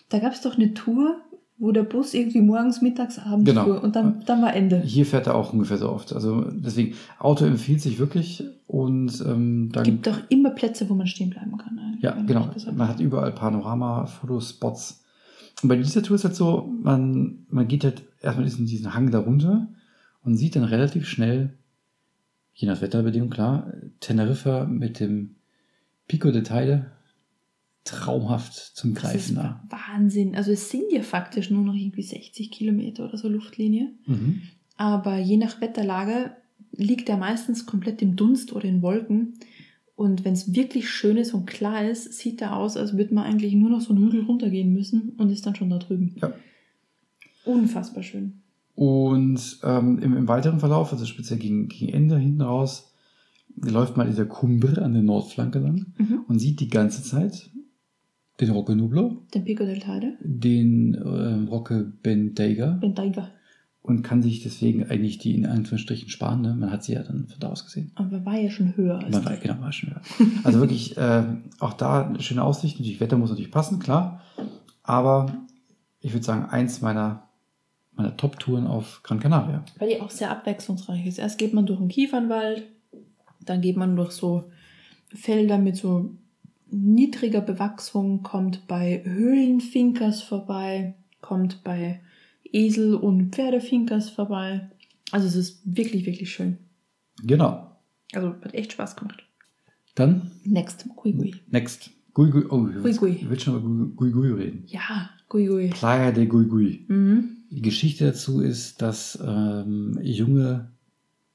da 0.09 0.19
gab 0.19 0.33
es 0.33 0.41
doch 0.41 0.55
eine 0.55 0.73
Tour, 0.73 1.21
wo 1.59 1.71
der 1.71 1.83
Bus 1.83 2.13
irgendwie 2.13 2.41
morgens, 2.41 2.81
mittags, 2.81 3.17
abends 3.19 3.45
Genau. 3.49 3.63
fuhr 3.65 3.83
und 3.83 3.95
dann, 3.95 4.23
dann 4.25 4.41
war 4.41 4.53
Ende. 4.55 4.79
hier 4.81 5.05
fährt 5.05 5.27
er 5.27 5.35
auch 5.35 5.53
ungefähr 5.53 5.77
so 5.77 5.89
oft. 5.89 6.13
Also 6.13 6.41
deswegen, 6.51 6.93
Auto 7.19 7.45
empfiehlt 7.45 7.81
sich 7.81 7.97
wirklich 7.97 8.43
und 8.67 9.23
ähm, 9.25 9.69
dann 9.71 9.83
gibt 9.83 10.05
doch 10.07 10.19
immer 10.29 10.51
Plätze, 10.51 10.87
wo 10.89 10.93
man 10.93 11.07
stehen 11.07 11.29
bleiben 11.31 11.57
kann. 11.57 11.79
eigentlich, 11.79 12.03
Ja, 12.03 12.11
genau. 12.21 12.49
Man 12.75 12.87
hat 12.87 12.99
überall 12.99 13.31
Panorama-Fotospots. 13.31 15.03
Und 15.63 15.69
bei 15.69 15.75
dieser 15.75 16.03
Tour 16.03 16.15
ist 16.15 16.23
halt 16.25 16.35
so, 16.35 16.69
man, 16.83 17.45
man 17.49 17.67
geht 17.67 17.83
halt 17.83 18.03
erstmal 18.21 18.45
diesen, 18.45 18.67
diesen 18.67 18.93
Hang 18.93 19.09
da 19.09 19.19
runter 19.19 19.67
und 20.23 20.35
sieht 20.37 20.55
dann 20.55 20.63
relativ 20.63 21.07
schnell, 21.07 21.53
je 22.53 22.67
nach 22.67 22.81
Wetterbedingung, 22.81 23.29
klar, 23.31 23.71
Teneriffa 23.99 24.65
mit 24.65 24.99
dem 24.99 25.35
Pico 26.07 26.29
de 26.31 26.43
Teide 26.43 26.91
traumhaft 27.87 28.53
zum 28.53 28.93
Das 28.93 29.03
Greifen 29.03 29.17
ist 29.17 29.31
nah. 29.31 29.63
Wahnsinn. 29.69 30.35
Also 30.35 30.51
es 30.51 30.69
sind 30.69 30.91
ja 30.91 31.01
faktisch 31.01 31.49
nur 31.49 31.63
noch 31.63 31.73
irgendwie 31.73 32.03
60 32.03 32.51
Kilometer 32.51 33.05
oder 33.05 33.17
so 33.17 33.27
Luftlinie. 33.27 33.91
Mhm. 34.05 34.41
Aber 34.75 35.17
je 35.17 35.37
nach 35.37 35.59
Wetterlage 35.61 36.31
liegt 36.71 37.09
er 37.09 37.17
meistens 37.17 37.65
komplett 37.65 38.01
im 38.01 38.15
Dunst 38.15 38.53
oder 38.53 38.65
in 38.65 38.81
Wolken. 38.81 39.33
Und 39.95 40.23
wenn 40.25 40.33
es 40.33 40.53
wirklich 40.53 40.89
schön 40.89 41.17
ist 41.17 41.33
und 41.33 41.47
klar 41.47 41.83
ist, 41.89 42.13
sieht 42.13 42.41
er 42.41 42.55
aus, 42.55 42.77
als 42.77 42.95
würde 42.95 43.15
man 43.15 43.23
eigentlich 43.23 43.53
nur 43.55 43.71
noch 43.71 43.81
so 43.81 43.93
einen 43.93 44.03
Hügel 44.05 44.21
runtergehen 44.25 44.71
müssen 44.71 45.09
und 45.17 45.31
ist 45.31 45.45
dann 45.47 45.55
schon 45.55 45.71
da 45.71 45.79
drüben. 45.79 46.15
Ja. 46.21 46.31
Unfassbar 47.45 48.03
schön. 48.03 48.41
Und 48.75 49.59
ähm, 49.63 49.97
im, 49.99 50.15
im 50.15 50.27
weiteren 50.27 50.59
Verlauf, 50.59 50.91
also 50.91 51.05
speziell 51.05 51.39
gegen, 51.39 51.67
gegen 51.67 51.89
Ende 51.91 52.17
hinten 52.19 52.41
raus, 52.41 52.93
läuft 53.55 53.97
man 53.97 54.05
dieser 54.07 54.25
Cumbre 54.25 54.83
an 54.83 54.93
der 54.93 55.01
Nordflanke 55.01 55.57
lang 55.57 55.87
Mhm. 55.97 56.19
und 56.27 56.37
sieht 56.37 56.59
die 56.59 56.67
ganze 56.67 57.01
Zeit 57.01 57.49
den 58.39 58.51
Rocke 58.51 58.75
Nublo, 58.75 59.23
Den 59.33 59.43
Pico 59.43 59.65
del 59.65 59.79
Teide. 59.79 60.17
den 60.21 60.93
äh, 60.93 61.49
Rocke 61.49 61.91
Bentayga 62.03 62.79
Tiger. 62.81 63.31
und 63.81 64.03
kann 64.03 64.21
sich 64.21 64.43
deswegen 64.43 64.83
eigentlich 64.89 65.17
die 65.17 65.33
in 65.35 65.45
Anführungsstrichen 65.45 66.09
sparen. 66.09 66.41
Ne? 66.41 66.53
Man 66.55 66.71
hat 66.71 66.83
sie 66.83 66.93
ja 66.93 67.03
dann 67.03 67.27
von 67.27 67.39
da 67.39 67.49
aus 67.49 67.65
gesehen. 67.65 67.91
Aber 67.95 68.25
war 68.25 68.35
ja 68.37 68.49
schon 68.49 68.75
höher 68.77 68.99
als 68.99 69.11
Man 69.15 69.25
war, 69.25 69.37
genau, 69.37 69.59
war 69.61 69.71
schon 69.71 69.89
höher. 69.91 70.01
Also 70.43 70.59
wirklich 70.59 70.95
äh, 70.97 71.23
auch 71.59 71.73
da 71.73 72.05
eine 72.05 72.21
schöne 72.21 72.43
Aussicht. 72.43 72.79
Natürlich, 72.79 72.99
Wetter 72.99 73.17
muss 73.17 73.29
natürlich 73.29 73.51
passen, 73.51 73.79
klar. 73.79 74.21
Aber 74.83 75.33
ich 75.99 76.13
würde 76.13 76.25
sagen, 76.25 76.45
eins 76.45 76.81
meiner, 76.81 77.23
meiner 77.93 78.15
Top-Touren 78.15 78.67
auf 78.67 79.01
Gran 79.03 79.19
Canaria. 79.19 79.63
Weil 79.79 79.89
die 79.89 79.99
auch 80.01 80.11
sehr 80.11 80.29
abwechslungsreich 80.31 81.05
ist. 81.07 81.17
Erst 81.17 81.39
geht 81.39 81.53
man 81.53 81.65
durch 81.65 81.79
einen 81.79 81.89
Kiefernwald, 81.89 82.63
dann 83.43 83.61
geht 83.61 83.77
man 83.77 83.95
durch 83.95 84.11
so 84.11 84.51
Felder 85.13 85.57
mit 85.57 85.75
so 85.75 86.11
niedriger 86.71 87.41
Bewachsung, 87.41 88.23
kommt 88.23 88.67
bei 88.67 89.01
Höhlenfinkers 89.05 90.21
vorbei, 90.21 90.95
kommt 91.21 91.63
bei 91.63 92.01
Esel- 92.43 92.95
und 92.95 93.33
Pferdefinkers 93.35 94.09
vorbei. 94.09 94.69
Also 95.11 95.27
es 95.27 95.35
ist 95.35 95.61
wirklich, 95.65 96.05
wirklich 96.05 96.31
schön. 96.31 96.57
Genau. 97.23 97.71
Also 98.13 98.29
hat 98.41 98.53
echt 98.53 98.73
Spaß 98.73 98.95
gemacht. 98.95 99.23
Dann 99.95 100.31
Next, 100.43 100.87
Gui 100.95 101.13
Gui. 101.13 101.35
next. 101.49 101.89
Gui 102.13 102.29
Gui. 102.31 102.45
Oh, 102.49 102.67
ich 102.67 102.75
Gui 102.81 102.93
Gui. 102.93 103.01
will, 103.01 103.15
ich 103.15 103.29
will 103.29 103.39
schon 103.39 103.55
über 103.57 103.95
Gui 103.95 104.11
Gui 104.11 104.31
reden. 104.31 104.63
Ja, 104.67 105.09
Gui 105.29 105.45
Gui. 105.47 105.69
Playa 105.69 106.11
de 106.11 106.25
Gui 106.25 106.45
Gui. 106.45 106.85
Mhm. 106.87 107.37
Die 107.49 107.61
Geschichte 107.61 108.05
dazu 108.05 108.41
ist, 108.41 108.81
dass 108.81 109.17
ähm, 109.25 109.97
junge 110.01 110.71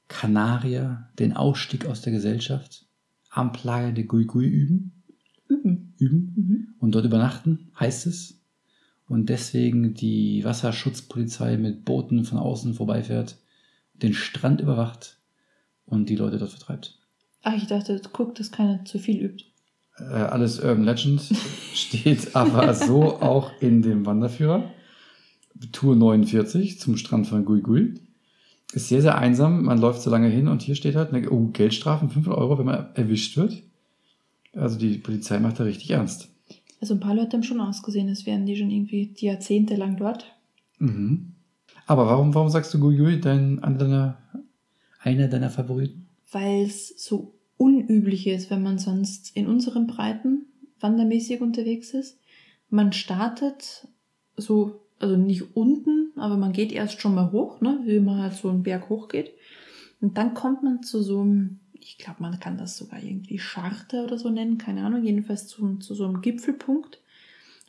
Kanarier 0.09 1.09
den 1.19 1.33
Ausstieg 1.35 1.87
aus 1.87 2.03
der 2.03 2.13
Gesellschaft 2.13 2.87
am 3.31 3.53
Playa 3.53 3.91
de 3.93 4.05
Gui 4.05 4.27
Gui 4.27 4.47
üben. 4.47 5.02
Üben. 5.53 5.95
üben 5.99 6.33
Mhm. 6.37 6.69
und 6.79 6.95
dort 6.95 7.05
übernachten, 7.05 7.71
heißt 7.79 8.07
es. 8.07 8.41
Und 9.09 9.29
deswegen 9.29 9.95
die 9.95 10.45
Wasserschutzpolizei 10.45 11.57
mit 11.57 11.85
Booten 11.85 12.25
von 12.25 12.39
außen 12.39 12.75
vorbeifährt, 12.75 13.37
den 13.95 14.15
Strand 14.15 14.61
überwacht 14.61 15.19
und 15.85 16.09
die 16.09 16.17
Leute 16.17 16.39
dort 16.39 16.51
vertreibt. 16.51 16.99
Ach, 17.43 17.55
ich 17.55 17.67
dachte, 17.67 18.01
guck, 18.13 18.35
dass 18.37 18.51
keiner 18.51 18.85
zu 18.85 18.99
viel 18.99 19.21
übt. 19.21 19.45
Äh, 19.99 20.05
alles 20.05 20.61
Urban 20.61 20.85
Legend 20.85 21.21
steht 21.75 22.35
aber 22.35 22.73
so 22.75 23.21
auch 23.21 23.51
in 23.61 23.83
dem 23.83 24.07
Wanderführer. 24.07 24.71
Tour 25.73 25.95
49 25.95 26.81
zum 26.81 26.97
Strand 26.97 27.27
von 27.27 27.45
Gui 27.45 27.61
Gui. 27.61 27.95
Ist 28.73 28.89
sehr, 28.89 29.03
sehr 29.03 29.19
einsam. 29.19 29.65
Man 29.65 29.79
läuft 29.79 30.01
so 30.01 30.11
lange 30.11 30.29
hin 30.29 30.49
und 30.49 30.63
hier 30.63 30.75
steht 30.75 30.97
halt, 30.97 31.13
ne, 31.13 31.29
oh, 31.31 31.49
Geldstrafen 31.49 32.09
500 32.09 32.41
Euro, 32.41 32.59
wenn 32.59 32.65
man 32.67 32.87
erwischt 32.95 33.37
wird. 33.37 33.63
Also 34.55 34.79
die 34.79 34.99
Polizei 34.99 35.39
macht 35.39 35.61
da 35.61 35.65
richtig 35.65 35.91
ernst. 35.91 36.29
Also 36.81 36.95
ein 36.95 37.01
paar 37.01 37.15
Leute 37.15 37.37
haben 37.37 37.45
schon 37.45 37.61
ausgesehen, 37.61 38.09
als 38.09 38.27
wären 38.27 38.45
die 38.45 38.57
schon 38.57 38.71
irgendwie 38.71 39.07
die 39.07 39.27
Jahrzehnte 39.27 39.77
lang 39.77 39.97
dort. 39.97 40.27
Mhm. 40.79 41.33
Aber 41.87 42.07
warum, 42.07 42.35
warum 42.35 42.49
sagst 42.49 42.75
du 42.75 42.81
Gui, 42.81 43.21
dein, 43.21 43.63
einer, 43.63 43.79
deiner, 43.79 44.19
einer 45.01 45.29
deiner 45.29 45.51
Favoriten? 45.51 46.03
weil 46.33 46.63
es 46.63 46.89
so 46.97 47.35
unüblich 47.57 48.27
ist, 48.27 48.51
wenn 48.51 48.63
man 48.63 48.79
sonst 48.79 49.37
in 49.37 49.47
unseren 49.47 49.87
Breiten 49.87 50.47
wandermäßig 50.81 51.41
unterwegs 51.41 51.95
ist. 51.95 52.19
Man 52.71 52.93
startet 52.93 53.87
so, 54.37 54.81
also 54.99 55.17
nicht 55.17 55.55
unten, 55.55 56.13
aber 56.17 56.37
man 56.37 56.53
geht 56.53 56.73
erst 56.73 57.01
schon 57.01 57.15
mal 57.15 57.31
hoch, 57.31 57.61
ne, 57.61 57.81
wie 57.85 58.01
man 58.01 58.21
halt 58.21 58.33
so 58.33 58.49
einen 58.49 58.63
Berg 58.63 58.89
hochgeht. 58.89 59.33
Und 60.01 60.19
dann 60.19 60.35
kommt 60.35 60.65
man 60.65 60.83
zu 60.83 61.03
so 61.03 61.21
einem, 61.21 61.61
ich 61.83 61.99
glaube, 61.99 62.23
man 62.23 62.41
kann 62.41 62.57
das 62.57 62.77
sogar 62.77 63.03
irgendwie 63.03 63.39
Scharte 63.39 64.05
oder 64.05 64.19
so 64.19 64.31
nennen, 64.31 64.59
keine 64.59 64.85
Ahnung, 64.85 65.05
jedenfalls 65.05 65.47
zu, 65.47 65.77
zu 65.77 65.95
so 65.95 66.05
einem 66.05 66.21
Gipfelpunkt, 66.21 67.01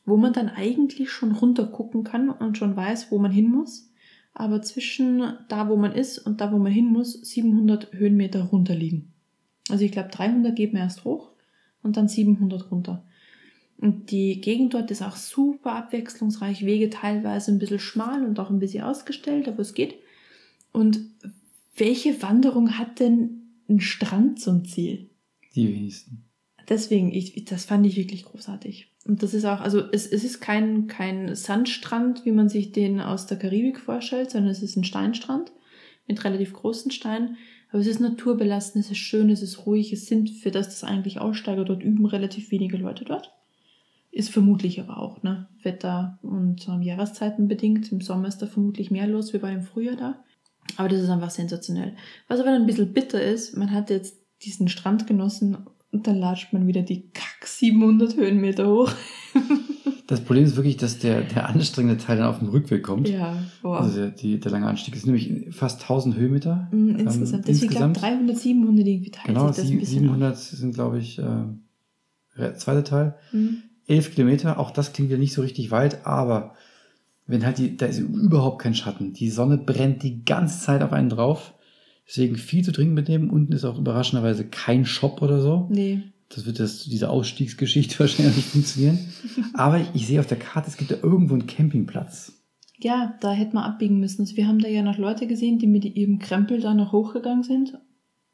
wo 0.05 0.17
man 0.17 0.33
dann 0.33 0.49
eigentlich 0.49 1.11
schon 1.11 1.31
runter 1.31 1.65
gucken 1.65 2.03
kann 2.03 2.29
und 2.29 2.57
schon 2.57 2.75
weiß, 2.75 3.11
wo 3.11 3.19
man 3.19 3.31
hin 3.31 3.49
muss 3.49 3.89
aber 4.33 4.61
zwischen 4.61 5.33
da, 5.47 5.69
wo 5.69 5.75
man 5.75 5.93
ist 5.93 6.17
und 6.19 6.41
da, 6.41 6.51
wo 6.51 6.57
man 6.57 6.71
hin 6.71 6.87
muss, 6.87 7.13
700 7.13 7.93
Höhenmeter 7.93 8.43
runter 8.43 8.75
liegen. 8.75 9.13
Also 9.69 9.85
ich 9.85 9.91
glaube, 9.91 10.09
300 10.09 10.55
geht 10.55 10.73
man 10.73 10.81
erst 10.81 11.05
hoch 11.05 11.31
und 11.83 11.97
dann 11.97 12.07
700 12.07 12.71
runter. 12.71 13.03
Und 13.77 14.11
die 14.11 14.41
Gegend 14.41 14.73
dort 14.73 14.91
ist 14.91 15.01
auch 15.01 15.15
super 15.15 15.73
abwechslungsreich, 15.73 16.65
Wege 16.65 16.89
teilweise 16.89 17.51
ein 17.51 17.59
bisschen 17.59 17.79
schmal 17.79 18.23
und 18.25 18.39
auch 18.39 18.49
ein 18.49 18.59
bisschen 18.59 18.83
ausgestellt, 18.83 19.47
aber 19.47 19.59
es 19.59 19.73
geht. 19.73 19.95
Und 20.71 20.99
welche 21.75 22.21
Wanderung 22.21 22.77
hat 22.77 22.99
denn 22.99 23.42
ein 23.69 23.79
Strand 23.79 24.39
zum 24.39 24.65
Ziel? 24.65 25.09
Die 25.55 25.67
wenigsten. 25.67 26.25
Deswegen, 26.69 27.11
ich, 27.11 27.45
das 27.45 27.65
fand 27.65 27.85
ich 27.85 27.97
wirklich 27.97 28.25
großartig. 28.25 28.91
Und 29.05 29.21
das 29.21 29.33
ist 29.33 29.45
auch, 29.45 29.59
also 29.59 29.81
es, 29.91 30.07
es 30.07 30.23
ist 30.23 30.39
kein, 30.39 30.87
kein 30.87 31.35
Sandstrand, 31.35 32.25
wie 32.25 32.31
man 32.31 32.47
sich 32.47 32.71
den 32.71 33.01
aus 33.01 33.27
der 33.27 33.37
Karibik 33.37 33.79
vorstellt, 33.79 34.31
sondern 34.31 34.51
es 34.51 34.63
ist 34.63 34.77
ein 34.77 34.85
Steinstrand 34.85 35.51
mit 36.07 36.23
relativ 36.23 36.53
großen 36.53 36.91
Steinen. 36.91 37.37
Aber 37.69 37.81
es 37.81 37.87
ist 37.87 37.99
naturbelassen, 37.99 38.79
es 38.79 38.91
ist 38.91 38.99
schön, 38.99 39.29
es 39.29 39.41
ist 39.41 39.65
ruhig, 39.65 39.91
es 39.91 40.05
sind, 40.05 40.29
für 40.29 40.51
das 40.51 40.67
das 40.67 40.83
eigentlich 40.83 41.19
Aussteiger 41.19 41.65
dort 41.65 41.83
üben, 41.83 42.05
relativ 42.05 42.51
wenige 42.51 42.77
Leute 42.77 43.03
dort. 43.03 43.33
Ist 44.11 44.29
vermutlich 44.29 44.79
aber 44.79 44.99
auch, 44.99 45.23
ne? 45.23 45.49
Wetter 45.63 46.19
und 46.21 46.67
ähm, 46.67 46.83
Jahreszeiten 46.83 47.47
bedingt. 47.47 47.91
Im 47.91 47.99
Sommer 47.99 48.27
ist 48.27 48.37
da 48.37 48.45
vermutlich 48.45 48.91
mehr 48.91 49.07
los 49.07 49.33
wie 49.33 49.39
bei 49.39 49.51
dem 49.51 49.63
Frühjahr 49.63 49.95
da. 49.95 50.23
Aber 50.77 50.89
das 50.89 51.01
ist 51.01 51.09
einfach 51.09 51.29
sensationell. 51.29 51.95
Was 52.27 52.39
aber 52.39 52.51
dann 52.51 52.61
ein 52.61 52.67
bisschen 52.67 52.93
bitter 52.93 53.21
ist, 53.21 53.55
man 53.57 53.71
hat 53.71 53.89
jetzt 53.89 54.15
diesen 54.43 54.67
Strand 54.67 55.07
genossen 55.07 55.57
und 55.91 56.07
dann 56.07 56.17
latscht 56.17 56.53
man 56.53 56.67
wieder 56.67 56.81
die 56.81 57.09
kack 57.11 57.45
700 57.45 58.15
Höhenmeter 58.17 58.67
hoch. 58.69 58.91
Das 60.05 60.19
Problem 60.19 60.43
ist 60.43 60.57
wirklich, 60.57 60.75
dass 60.75 60.99
der, 60.99 61.21
der 61.21 61.47
anstrengende 61.47 61.97
Teil 61.97 62.17
dann 62.17 62.27
auf 62.27 62.39
dem 62.39 62.49
Rückweg 62.49 62.83
kommt. 62.83 63.07
Ja, 63.07 63.37
boah. 63.61 63.79
Also 63.79 63.99
der, 63.99 64.09
die, 64.11 64.37
der 64.37 64.51
lange 64.51 64.67
Anstieg 64.67 64.95
ist 64.95 65.05
nämlich 65.05 65.47
fast 65.51 65.81
1000 65.83 66.17
Höhenmeter. 66.17 66.67
Mm, 66.71 66.89
insgesamt. 66.97 67.47
Ähm, 67.47 67.53
Deswegen 67.53 67.71
glaube 67.71 67.85
insgesamt. 67.87 68.01
300, 68.01 68.37
700 68.37 68.85
irgendwie 68.85 69.11
teilt 69.11 69.27
Genau, 69.27 69.47
sich 69.47 69.55
das 69.55 69.59
ein 69.65 69.67
sie- 69.69 69.75
bisschen 69.77 69.99
700 70.01 70.37
sind, 70.37 70.73
glaube 70.75 70.99
ich, 70.99 71.19
äh, 71.19 72.53
Zweiter 72.55 72.83
Teil. 72.83 73.15
Mhm. 73.31 73.63
Elf 73.87 74.13
Kilometer, 74.13 74.59
auch 74.59 74.71
das 74.71 74.91
klingt 74.91 75.09
ja 75.09 75.17
nicht 75.17 75.33
so 75.33 75.41
richtig 75.41 75.71
weit, 75.71 76.05
aber 76.05 76.53
wenn 77.25 77.45
halt 77.45 77.57
die, 77.57 77.77
da 77.77 77.85
ist 77.85 77.99
überhaupt 77.99 78.61
kein 78.61 78.75
Schatten. 78.75 79.13
Die 79.13 79.29
Sonne 79.29 79.57
brennt 79.57 80.03
die 80.03 80.25
ganze 80.25 80.59
Zeit 80.59 80.81
auf 80.81 80.91
einen 80.91 81.09
drauf. 81.09 81.53
Deswegen 82.07 82.35
viel 82.35 82.63
zu 82.63 82.71
trinken 82.71 82.93
mitnehmen. 82.93 83.29
Unten 83.29 83.53
ist 83.53 83.63
auch 83.63 83.79
überraschenderweise 83.79 84.45
kein 84.45 84.85
Shop 84.85 85.21
oder 85.21 85.41
so. 85.41 85.67
Nee. 85.71 86.03
Das 86.29 86.45
wird 86.45 86.59
das, 86.59 86.83
diese 86.83 87.09
Ausstiegsgeschichte 87.09 87.99
wahrscheinlich 87.99 88.35
nicht 88.35 88.49
funktionieren. 88.49 88.99
Aber 89.53 89.79
ich 89.93 90.07
sehe 90.07 90.19
auf 90.19 90.27
der 90.27 90.39
Karte, 90.39 90.69
es 90.69 90.77
gibt 90.77 90.91
da 90.91 90.95
irgendwo 91.01 91.33
einen 91.33 91.47
Campingplatz. 91.47 92.33
Ja, 92.79 93.15
da 93.21 93.31
hätten 93.31 93.55
wir 93.55 93.63
abbiegen 93.63 93.99
müssen. 93.99 94.23
Also 94.23 94.35
wir 94.35 94.47
haben 94.47 94.59
da 94.59 94.67
ja 94.67 94.81
noch 94.81 94.97
Leute 94.97 95.27
gesehen, 95.27 95.59
die 95.59 95.67
mit 95.67 95.85
ihrem 95.85 96.19
Krempel 96.19 96.59
da 96.59 96.73
noch 96.73 96.91
hochgegangen 96.91 97.43
sind 97.43 97.79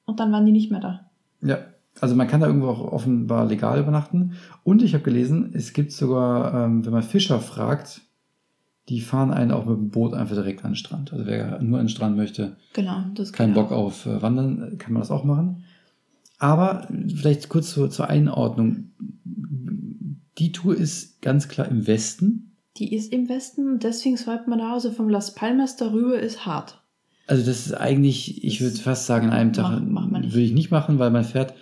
und 0.05 0.19
dann 0.19 0.31
waren 0.31 0.45
die 0.45 0.51
nicht 0.51 0.71
mehr 0.71 0.79
da. 0.79 1.11
Ja, 1.41 1.59
also 2.01 2.15
man 2.15 2.27
kann 2.27 2.41
da 2.41 2.47
irgendwo 2.47 2.69
auch 2.69 2.91
offenbar 2.91 3.45
legal 3.45 3.79
übernachten. 3.79 4.33
Und 4.63 4.81
ich 4.81 4.93
habe 4.93 5.03
gelesen, 5.03 5.51
es 5.53 5.73
gibt 5.73 5.91
sogar, 5.91 6.65
ähm, 6.65 6.85
wenn 6.85 6.93
man 6.93 7.03
Fischer 7.03 7.39
fragt, 7.39 8.01
die 8.89 9.01
fahren 9.01 9.31
einen 9.31 9.51
auch 9.51 9.65
mit 9.65 9.77
dem 9.77 9.89
Boot 9.89 10.13
einfach 10.13 10.35
direkt 10.35 10.65
an 10.65 10.71
den 10.71 10.75
Strand. 10.75 11.13
Also 11.13 11.25
wer 11.25 11.61
nur 11.61 11.79
an 11.79 11.85
den 11.85 11.89
Strand 11.89 12.17
möchte, 12.17 12.57
Genau, 12.73 13.03
das 13.13 13.31
keinen 13.31 13.53
Bock 13.53 13.71
auf 13.71 14.05
äh, 14.05 14.21
Wandern, 14.21 14.77
kann 14.77 14.93
man 14.93 15.01
das 15.01 15.11
auch 15.11 15.23
machen. 15.23 15.63
Aber 16.39 16.87
vielleicht 17.13 17.49
kurz 17.49 17.71
zur, 17.71 17.89
zur 17.89 18.09
Einordnung. 18.09 18.91
Die 20.37 20.51
Tour 20.51 20.75
ist 20.75 21.21
ganz 21.21 21.49
klar 21.49 21.67
im 21.67 21.85
Westen. 21.85 22.55
Die 22.77 22.95
ist 22.95 23.11
im 23.11 23.27
Westen, 23.27 23.79
deswegen 23.79 24.17
swipet 24.17 24.47
man 24.47 24.59
da, 24.59 24.73
also 24.73 24.91
vom 24.91 25.09
Las 25.09 25.35
Palmas 25.35 25.75
darüber 25.75 26.17
ist 26.17 26.45
hart. 26.45 26.81
Also 27.27 27.45
das 27.45 27.67
ist 27.67 27.73
eigentlich, 27.73 28.43
ich 28.43 28.61
würde 28.61 28.77
fast 28.77 29.05
sagen, 29.05 29.27
an 29.27 29.33
einem 29.33 29.53
Tag 29.53 29.81
würde 29.81 30.41
ich 30.41 30.53
nicht 30.53 30.71
machen, 30.71 30.97
weil 30.97 31.11
man 31.11 31.25
fährt, 31.25 31.53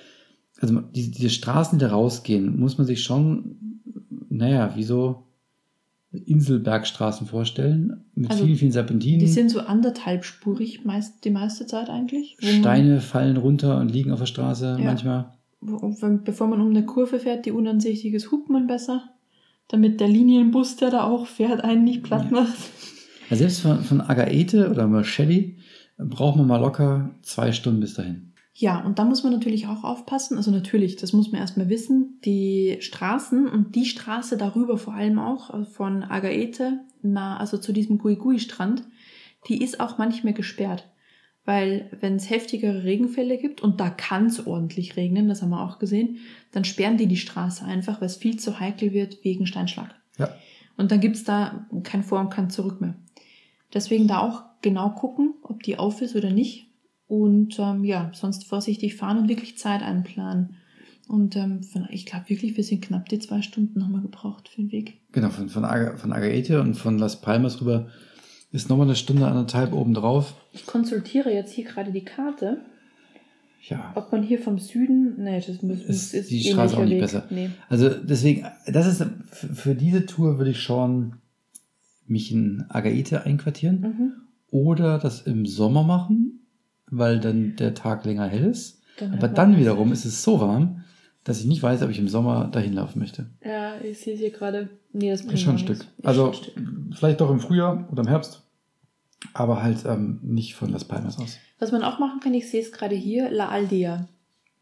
also 0.61 0.79
diese, 0.79 1.11
diese 1.11 1.29
Straßen, 1.29 1.79
die 1.79 1.85
da 1.85 1.91
rausgehen, 1.91 2.59
muss 2.59 2.77
man 2.77 2.85
sich 2.85 3.03
schon, 3.03 3.81
naja, 4.29 4.75
wie 4.75 4.83
so 4.83 5.26
Inselbergstraßen 6.11 7.27
vorstellen, 7.27 8.05
mit 8.15 8.31
Also, 8.31 8.45
vielen, 8.45 8.57
vielen 8.57 8.71
Serpentinen. 8.71 9.19
Die 9.19 9.27
sind 9.27 9.49
so 9.51 9.59
anderthalbspurig 9.59 10.85
meist, 10.85 11.25
die 11.25 11.29
meiste 11.29 11.65
Zeit 11.67 11.89
eigentlich. 11.89 12.37
Steine 12.39 13.01
fallen 13.01 13.37
runter 13.37 13.79
und 13.79 13.89
liegen 13.91 14.11
auf 14.11 14.19
der 14.19 14.25
Straße 14.25 14.77
Ja. 14.79 14.85
manchmal. 14.85 15.31
bevor 15.59 16.47
man 16.47 16.61
um 16.61 16.69
eine 16.69 16.85
Kurve 16.85 17.19
fährt, 17.19 17.45
die 17.45 17.51
unansichtig 17.51 18.13
ist, 18.13 18.31
hupt 18.31 18.49
man 18.49 18.67
besser, 18.67 19.09
damit 19.67 19.99
der 19.99 20.07
Linienbus, 20.07 20.77
der 20.77 20.91
da 20.91 21.03
auch 21.03 21.27
fährt, 21.27 21.63
einen 21.63 21.83
nicht 21.83 22.03
platt 22.03 22.31
macht. 22.31 22.55
Ja, 23.29 23.35
selbst 23.35 23.59
von, 23.59 23.83
von 23.83 23.99
Agaete 23.99 24.69
oder 24.69 24.87
Marcelli 24.87 25.57
braucht 25.97 26.37
man 26.37 26.47
mal 26.47 26.61
locker 26.61 27.15
zwei 27.23 27.51
Stunden 27.51 27.81
bis 27.81 27.95
dahin. 27.95 28.26
Ja, 28.59 28.83
und 28.83 28.97
da 28.97 29.05
muss 29.05 29.21
man 29.21 29.31
natürlich 29.31 29.67
auch 29.67 29.83
aufpassen. 29.83 30.35
Also 30.35 30.49
natürlich, 30.49 30.95
das 30.95 31.13
muss 31.13 31.31
man 31.31 31.39
erstmal 31.39 31.69
wissen. 31.69 32.19
Die 32.25 32.77
Straßen 32.79 33.47
und 33.47 33.75
die 33.75 33.85
Straße 33.85 34.35
darüber 34.35 34.79
vor 34.79 34.95
allem 34.95 35.19
auch 35.19 35.51
also 35.51 35.69
von 35.69 36.01
Agaete, 36.01 36.79
na, 37.03 37.37
also 37.37 37.59
zu 37.59 37.71
diesem 37.71 37.99
Guigui-Strand, 37.99 38.81
die 39.47 39.61
ist 39.63 39.79
auch 39.79 39.99
manchmal 39.99 40.33
gesperrt. 40.33 40.89
Weil 41.45 41.95
wenn 42.01 42.15
es 42.15 42.31
heftigere 42.31 42.83
Regenfälle 42.83 43.37
gibt, 43.37 43.61
und 43.61 43.79
da 43.79 43.91
kann 43.91 44.25
es 44.25 44.47
ordentlich 44.47 44.97
regnen, 44.97 45.27
das 45.27 45.43
haben 45.43 45.51
wir 45.51 45.63
auch 45.63 45.77
gesehen, 45.77 46.17
dann 46.51 46.63
sperren 46.63 46.97
die 46.97 47.05
die 47.05 47.15
Straße 47.15 47.63
einfach, 47.63 48.01
weil 48.01 48.07
es 48.07 48.17
viel 48.17 48.39
zu 48.39 48.59
heikel 48.59 48.91
wird 48.91 49.23
wegen 49.23 49.45
Steinschlag. 49.45 49.93
Ja. 50.17 50.33
Und 50.77 50.91
dann 50.91 50.99
gibt's 50.99 51.23
da 51.23 51.67
kein 51.83 52.01
Vor- 52.01 52.21
und 52.21 52.31
kein 52.31 52.49
Zurück 52.49 52.81
mehr. 52.81 52.95
Deswegen 53.71 54.07
da 54.07 54.17
auch 54.17 54.45
genau 54.63 54.89
gucken, 54.89 55.35
ob 55.43 55.61
die 55.61 55.77
auf 55.77 56.01
ist 56.01 56.15
oder 56.15 56.31
nicht. 56.31 56.66
Und 57.07 57.57
ähm, 57.59 57.83
ja, 57.85 58.11
sonst 58.13 58.45
vorsichtig 58.45 58.95
fahren 58.95 59.17
und 59.17 59.29
wirklich 59.29 59.57
Zeit 59.57 59.81
einplanen. 59.81 60.55
Und 61.07 61.37
ähm, 61.37 61.63
von, 61.63 61.87
ich 61.89 62.05
glaube 62.05 62.29
wirklich, 62.29 62.57
wir 62.57 62.63
sind 62.65 62.81
knapp 62.81 63.07
die 63.07 63.19
zwei 63.19 63.41
Stunden 63.41 63.79
wir 63.79 64.01
gebraucht 64.01 64.49
für 64.49 64.61
den 64.61 64.71
Weg. 64.73 64.99
Genau, 65.13 65.29
von, 65.29 65.47
von, 65.47 65.63
Aga, 65.63 65.95
von 65.95 66.11
Agaete 66.11 66.61
und 66.61 66.73
von 66.75 66.97
Las 66.99 67.21
Palmas 67.21 67.61
rüber 67.61 67.87
ist 68.51 68.69
nochmal 68.69 68.87
eine 68.87 68.95
Stunde, 68.97 69.25
anderthalb 69.27 69.71
oben 69.73 69.93
drauf. 69.93 70.33
Ich 70.53 70.65
konsultiere 70.65 71.33
jetzt 71.33 71.53
hier 71.53 71.63
gerade 71.63 71.91
die 71.93 72.03
Karte, 72.03 72.61
Ja. 73.69 73.93
ob 73.95 74.11
man 74.11 74.21
hier 74.23 74.39
vom 74.39 74.59
Süden, 74.59 75.15
nee, 75.23 75.41
das 75.45 75.61
muss, 75.61 75.81
Ist 75.81 76.13
ist, 76.13 76.29
die 76.29 76.43
Straße 76.43 76.75
auch 76.75 76.81
nicht 76.83 76.91
Weg. 76.91 77.01
besser. 77.01 77.25
Nee. 77.29 77.51
Also 77.69 77.87
deswegen, 77.89 78.45
das 78.65 78.85
ist 78.87 79.05
für 79.31 79.47
für 79.55 79.75
diese 79.75 80.05
Tour 80.05 80.37
würde 80.37 80.51
ich 80.51 80.59
schon 80.61 81.13
mich 82.05 82.31
in 82.33 82.65
Agaete 82.69 83.23
einquartieren 83.25 83.79
Mhm. 83.81 84.11
oder 84.51 84.97
das 84.97 85.21
im 85.21 85.45
Sommer 85.45 85.83
machen, 85.83 86.36
weil 86.89 87.19
dann 87.19 87.55
der 87.55 87.73
Tag 87.73 88.05
länger 88.05 88.27
hell 88.27 88.45
ist. 88.45 88.81
Dann 88.99 89.13
Aber 89.13 89.27
dann 89.27 89.57
wiederum 89.57 89.91
ist 89.91 90.05
es 90.05 90.23
so 90.23 90.39
warm, 90.39 90.83
dass 91.23 91.39
ich 91.39 91.45
nicht 91.45 91.61
weiß, 91.61 91.81
ob 91.83 91.89
ich 91.89 91.99
im 91.99 92.07
Sommer 92.07 92.47
dahin 92.47 92.73
laufen 92.73 92.99
möchte. 92.99 93.27
Ja, 93.43 93.75
ich 93.81 93.99
sehe 93.99 94.15
hier 94.15 94.31
gerade. 94.31 94.69
Nee, 94.93 95.11
das 95.11 95.21
bringt 95.21 95.35
Ist 95.35 95.41
schon 95.41 95.55
ein 95.55 95.59
Stück. 95.59 95.85
Also 96.03 96.31
ein 96.55 96.93
vielleicht 96.97 97.21
doch 97.21 97.29
im 97.29 97.39
Frühjahr 97.39 97.87
oder 97.91 98.01
im 98.01 98.07
Herbst, 98.07 98.43
aber 99.33 99.61
halt 99.61 99.85
ähm, 99.85 100.19
nicht 100.23 100.55
von 100.55 100.69
Las 100.71 100.85
Palmas 100.85 101.19
aus. 101.19 101.37
Was 101.59 101.71
man 101.71 101.83
auch 101.83 101.99
machen 101.99 102.19
kann, 102.21 102.33
ich 102.33 102.49
sehe 102.49 102.61
es 102.61 102.71
gerade 102.71 102.95
hier, 102.95 103.29
La 103.29 103.49
Aldea. 103.49 104.07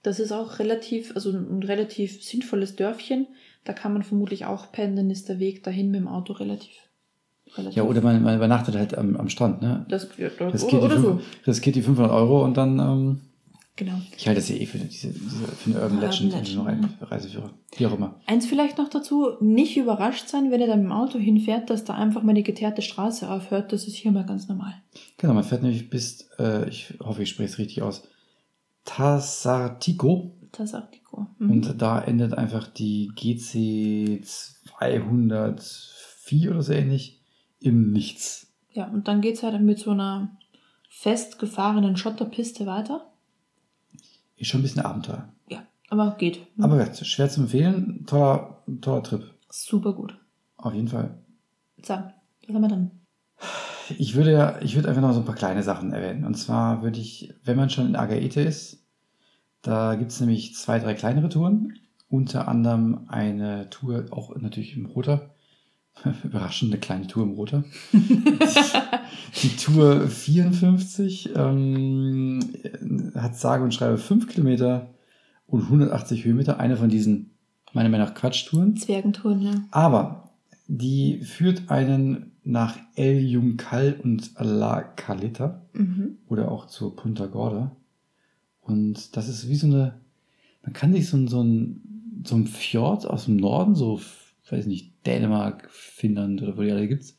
Das 0.02 0.20
ist 0.20 0.32
auch 0.32 0.60
relativ, 0.60 1.16
also 1.16 1.32
ein 1.32 1.64
relativ 1.64 2.24
sinnvolles 2.24 2.76
Dörfchen. 2.76 3.28
Da 3.64 3.74
kann 3.74 3.94
man 3.94 4.04
vermutlich 4.04 4.46
auch 4.46 4.72
pendeln, 4.72 5.10
ist 5.10 5.30
der 5.30 5.40
Weg 5.40 5.64
dahin 5.64 5.92
mit 5.92 6.02
dem 6.02 6.08
Auto 6.08 6.34
relativ. 6.34 6.76
Relativ 7.58 7.78
Ja, 7.78 7.84
oder 7.84 8.02
man, 8.02 8.22
man 8.24 8.36
übernachtet 8.36 8.76
halt 8.76 8.98
am, 8.98 9.16
am 9.18 9.30
Strand, 9.30 9.62
ne? 9.62 9.86
Das, 9.90 10.08
ja, 10.18 10.30
das, 10.38 10.52
Das 10.54 10.64
oder, 10.64 10.72
geht, 10.72 10.82
die 10.82 10.86
oder 10.86 11.00
so. 11.00 11.08
fünf- 11.10 11.24
das 11.46 11.62
geht 11.62 11.76
die 11.76 11.82
500 11.82 12.12
Euro 12.12 12.44
und 12.44 12.56
dann, 12.58 12.80
ähm, 12.80 13.22
Genau. 13.78 13.96
ich 14.16 14.26
halte 14.26 14.40
das 14.40 14.48
ja 14.48 14.56
eh 14.56 14.66
für, 14.66 14.78
diese, 14.78 15.10
diese, 15.10 15.36
für 15.48 15.70
eine 15.72 15.82
Urban 15.82 15.98
Urban 15.98 16.10
Legend, 16.10 16.32
Legend, 16.34 16.56
noch 16.56 16.66
ein 16.66 16.94
Reiseführer. 17.02 17.52
Wie 17.76 17.86
auch 17.86 17.94
immer. 17.98 18.16
Eins 18.26 18.46
vielleicht 18.46 18.78
noch 18.78 18.88
dazu, 18.90 19.32
nicht 19.42 19.76
überrascht 19.76 20.30
sein, 20.30 20.50
wenn 20.50 20.62
ihr 20.62 20.68
da 20.68 20.78
mit 20.78 20.86
dem 20.86 20.94
Auto 20.94 21.20
hinfährt, 21.20 21.70
dass 21.70 21.84
da 21.84 21.94
einfach 21.96 22.24
mal 22.24 22.34
die 22.34 22.44
geteerte 22.44 22.82
Straße 22.82 23.30
aufhört. 23.30 23.74
Das 23.74 23.86
ist 23.86 23.96
hier 23.98 24.14
mal 24.14 24.26
ganz 24.26 24.48
normal. 24.48 24.74
Genau, 25.18 25.34
man 25.34 25.44
fährt 25.44 25.62
nämlich 25.62 25.90
bis, 25.90 26.30
äh, 26.40 26.70
ich 26.70 26.94
hoffe, 27.04 27.24
ich 27.24 27.30
spreche 27.30 27.50
es 27.52 27.58
richtig 27.58 27.82
aus, 27.82 28.04
Tassartico. 28.86 30.32
Nico. 30.58 31.28
Mhm. 31.40 31.52
Und 31.52 31.82
da 31.82 32.00
endet 32.02 32.34
einfach 32.34 32.68
die 32.68 33.12
GC 33.16 34.22
204 34.24 36.52
oder 36.52 36.62
so 36.62 36.72
ähnlich 36.74 37.22
im 37.60 37.92
Nichts. 37.92 38.54
Ja, 38.72 38.88
und 38.88 39.08
dann 39.08 39.22
geht's 39.22 39.44
halt 39.44 39.60
mit 39.62 39.80
so 39.80 39.92
einer 39.92 40.38
festgefahrenen 40.90 41.98
Schotterpiste 41.98 42.66
weiter. 42.66 43.12
Ist 44.38 44.50
schon 44.50 44.60
ein 44.60 44.64
bisschen 44.64 44.82
Abenteuer. 44.82 45.30
Ja, 45.50 45.66
aber 45.90 46.16
geht. 46.18 46.40
Mhm. 46.58 46.64
Aber 46.64 46.94
schwer 46.94 47.30
zu 47.30 47.42
empfehlen. 47.42 48.06
Toller, 48.06 48.64
toller 48.82 49.04
Trip. 49.04 49.34
Super 49.50 49.94
gut. 49.94 50.18
Auf 50.58 50.74
jeden 50.74 50.88
Fall. 50.88 51.18
So, 51.82 51.94
was 51.94 52.56
haben 52.56 52.62
wir 52.62 52.68
dann? 52.68 52.92
Ich 53.98 54.16
würde 54.16 54.32
ja, 54.32 54.60
ich 54.62 54.76
würde 54.76 54.90
einfach 54.90 55.02
noch 55.02 55.14
so 55.14 55.20
ein 55.20 55.26
paar 55.26 55.36
kleine 55.36 55.64
Sachen 55.64 55.94
erwähnen. 55.94 56.26
Und 56.26 56.36
zwar 56.36 56.82
würde 56.82 57.00
ich, 57.00 57.34
wenn 57.44 57.58
man 57.58 57.70
schon 57.70 57.88
in 57.88 57.96
Agaete 57.96 58.42
ist, 58.42 58.84
da 59.62 59.96
gibt 59.96 60.12
es 60.12 60.20
nämlich 60.20 60.56
zwei, 60.56 60.80
drei 60.80 60.94
kleinere 60.94 61.30
Touren. 61.30 61.80
Unter 62.10 62.48
anderem 62.48 63.06
eine 63.08 63.70
Tour, 63.70 64.06
auch 64.12 64.36
natürlich 64.36 64.76
im 64.76 64.86
Roter. 64.86 65.35
Überraschend, 66.24 66.72
eine 66.72 66.80
kleine 66.80 67.08
Tour 67.08 67.24
im 67.24 67.32
Roter. 67.32 67.64
Die 69.42 69.56
Tour 69.58 70.08
54 70.08 71.32
ähm, 71.36 72.40
hat 73.16 73.36
sage 73.38 73.64
und 73.64 73.74
schreibe 73.74 73.98
5 73.98 74.28
Kilometer 74.28 74.90
und 75.48 75.64
180 75.64 76.26
Höhenmeter. 76.26 76.60
Eine 76.60 76.78
von 76.78 76.90
diesen, 76.90 77.32
meiner 77.74 77.90
Meinung 77.90 78.08
nach, 78.08 78.14
Quatschtouren. 78.16 78.78
Zwergentouren, 78.78 79.42
ja. 79.42 79.64
Aber 79.72 80.30
die 80.68 81.20
führt 81.22 81.70
einen 81.70 82.32
nach 82.44 82.78
El 82.96 83.20
Juncal 83.20 84.00
und 84.04 84.32
La 84.40 84.82
Caleta 84.82 85.62
Mhm. 85.74 86.18
oder 86.28 86.50
auch 86.52 86.68
zur 86.68 86.96
Punta 86.96 87.26
Gorda. 87.26 87.76
Und 88.62 89.18
das 89.18 89.28
ist 89.28 89.50
wie 89.50 89.56
so 89.56 89.68
eine, 89.68 90.00
man 90.64 90.72
kann 90.74 90.94
sich 90.94 91.08
so, 91.10 91.18
ein- 91.18 91.28
so, 91.28 91.44
ein, 91.44 91.82
so 92.26 92.36
ein 92.36 92.48
Fjord 92.48 93.06
aus 93.06 93.26
dem 93.26 93.36
Norden, 93.36 93.76
so, 93.76 94.00
weiß 94.50 94.66
nicht, 94.68 94.94
Dänemark, 95.06 95.70
Finnland 95.72 96.42
oder 96.42 96.58
wo 96.58 96.62
die 96.62 96.72
alle 96.72 96.88
gibt's, 96.88 97.18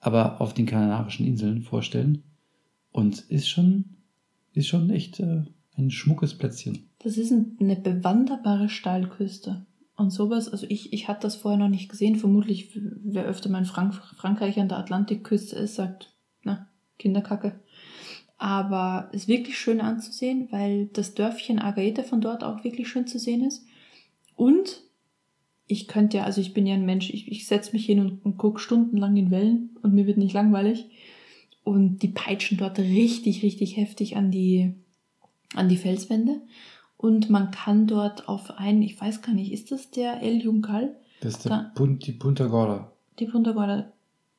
aber 0.00 0.40
auf 0.40 0.54
den 0.54 0.66
Kanarischen 0.66 1.26
Inseln 1.26 1.62
vorstellen. 1.62 2.22
Und 2.92 3.20
ist 3.22 3.48
schon, 3.48 3.96
ist 4.52 4.68
schon 4.68 4.90
echt 4.90 5.18
äh, 5.20 5.42
ein 5.76 5.90
schmuckes 5.90 6.34
Plätzchen. 6.38 6.90
Das 7.00 7.18
ist 7.18 7.32
ein, 7.32 7.56
eine 7.60 7.76
bewanderbare 7.76 8.68
Steilküste. 8.68 9.66
Und 9.96 10.10
sowas, 10.10 10.48
also 10.48 10.66
ich, 10.68 10.92
ich 10.92 11.08
hatte 11.08 11.22
das 11.22 11.36
vorher 11.36 11.58
noch 11.58 11.68
nicht 11.68 11.88
gesehen. 11.88 12.16
Vermutlich, 12.16 12.78
wer 13.02 13.24
öfter 13.24 13.48
mal 13.48 13.58
in 13.58 13.64
Frank 13.64 13.94
Frankreich 13.94 14.58
an 14.58 14.68
der 14.68 14.78
Atlantikküste 14.78 15.56
ist, 15.56 15.76
sagt, 15.76 16.12
na, 16.42 16.68
Kinderkacke. 16.98 17.60
Aber 18.36 19.08
ist 19.12 19.28
wirklich 19.28 19.58
schön 19.58 19.80
anzusehen, 19.80 20.48
weil 20.50 20.86
das 20.86 21.14
Dörfchen 21.14 21.60
Agaete 21.60 22.02
von 22.02 22.20
dort 22.20 22.42
auch 22.42 22.64
wirklich 22.64 22.88
schön 22.88 23.06
zu 23.06 23.18
sehen 23.18 23.44
ist. 23.44 23.64
Und 24.34 24.82
ich 25.66 25.88
könnte 25.88 26.18
ja, 26.18 26.24
also 26.24 26.40
ich 26.40 26.52
bin 26.54 26.66
ja 26.66 26.74
ein 26.74 26.84
Mensch, 26.84 27.10
ich, 27.10 27.30
ich 27.30 27.46
setze 27.46 27.72
mich 27.72 27.86
hin 27.86 28.00
und, 28.00 28.24
und 28.24 28.36
gucke 28.38 28.60
stundenlang 28.60 29.16
in 29.16 29.30
Wellen 29.30 29.70
und 29.82 29.94
mir 29.94 30.06
wird 30.06 30.18
nicht 30.18 30.34
langweilig. 30.34 30.86
Und 31.62 32.00
die 32.02 32.08
peitschen 32.08 32.58
dort 32.58 32.78
richtig, 32.78 33.42
richtig 33.42 33.76
heftig 33.78 34.16
an 34.16 34.30
die, 34.30 34.74
an 35.54 35.68
die 35.70 35.78
Felswände. 35.78 36.42
Und 36.98 37.30
man 37.30 37.50
kann 37.50 37.86
dort 37.86 38.28
auf 38.28 38.50
einen, 38.58 38.82
ich 38.82 39.00
weiß 39.00 39.22
gar 39.22 39.32
nicht, 39.32 39.52
ist 39.52 39.70
das 39.72 39.90
der 39.90 40.22
El 40.22 40.42
Juncal? 40.42 40.94
Das 41.20 41.34
ist 41.36 41.44
der 41.46 41.50
Da- 41.52 41.72
Punt, 41.74 42.06
die 42.06 42.12
Punta 42.12 42.46
Gorda. 42.46 42.92
Die 43.18 43.26
Punta 43.26 43.52
Gorda 43.52 43.90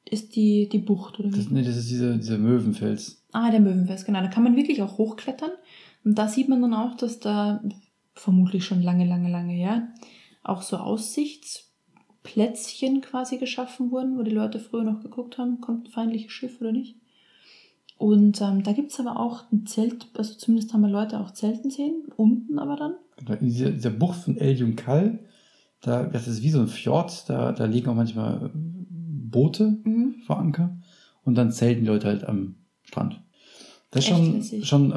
ist 0.09 0.35
die, 0.35 0.69
die 0.69 0.77
Bucht, 0.77 1.19
oder 1.19 1.31
wie? 1.33 1.37
Das, 1.37 1.49
nee, 1.49 1.63
das 1.63 1.77
ist 1.77 1.89
dieser, 1.89 2.15
dieser 2.17 2.37
Möwenfels. 2.37 3.23
Ah, 3.31 3.49
der 3.49 3.59
Möwenfels, 3.59 4.05
genau. 4.05 4.21
Da 4.21 4.27
kann 4.27 4.43
man 4.43 4.55
wirklich 4.55 4.81
auch 4.83 4.99
hochklettern. 4.99 5.51
Und 6.03 6.15
da 6.19 6.27
sieht 6.27 6.47
man 6.49 6.61
dann 6.61 6.75
auch, 6.75 6.95
dass 6.95 7.19
da 7.19 7.63
vermutlich 8.13 8.63
schon 8.65 8.83
lange, 8.83 9.05
lange, 9.07 9.31
lange 9.31 9.53
her 9.53 9.87
auch 10.45 10.61
so 10.61 10.77
Aussichtsplätzchen 10.77 13.01
quasi 13.01 13.37
geschaffen 13.37 13.91
wurden, 13.91 14.17
wo 14.17 14.23
die 14.23 14.31
Leute 14.31 14.59
früher 14.59 14.83
noch 14.83 15.01
geguckt 15.01 15.37
haben, 15.37 15.61
kommt 15.61 15.87
ein 15.87 15.91
feindliches 15.91 16.31
Schiff 16.31 16.59
oder 16.61 16.71
nicht. 16.71 16.95
Und 17.97 18.41
ähm, 18.41 18.63
da 18.63 18.73
gibt 18.73 18.91
es 18.91 18.99
aber 18.99 19.19
auch 19.19 19.43
ein 19.51 19.65
Zelt, 19.65 20.07
also 20.17 20.33
zumindest 20.33 20.73
haben 20.73 20.81
wir 20.81 20.89
Leute 20.89 21.19
auch 21.19 21.31
Zelten 21.31 21.69
sehen, 21.71 22.03
unten 22.17 22.59
aber 22.59 22.75
dann. 22.75 22.95
Genau, 23.17 23.33
In 23.39 23.47
dieser, 23.47 23.71
dieser 23.71 23.89
Bucht 23.91 24.19
von 24.19 24.37
El 24.37 24.57
Juncal, 24.57 25.19
da, 25.81 26.03
das 26.03 26.27
ist 26.27 26.43
wie 26.43 26.49
so 26.49 26.59
ein 26.59 26.67
Fjord, 26.67 27.29
da, 27.29 27.53
da 27.53 27.65
liegen 27.65 27.87
auch 27.89 27.95
manchmal 27.95 28.51
Boote 28.53 29.77
Mhm. 29.83 30.15
vor 30.25 30.39
Anker 30.39 30.77
und 31.23 31.35
dann 31.35 31.51
zelten 31.51 31.81
die 31.81 31.87
Leute 31.87 32.07
halt 32.07 32.25
am 32.25 32.55
Strand. 32.83 33.21
Das 33.91 34.03
ist 34.03 34.11
Echt 34.11 34.17
schon, 34.17 34.33
lässig. 34.35 34.67
schon 34.67 34.89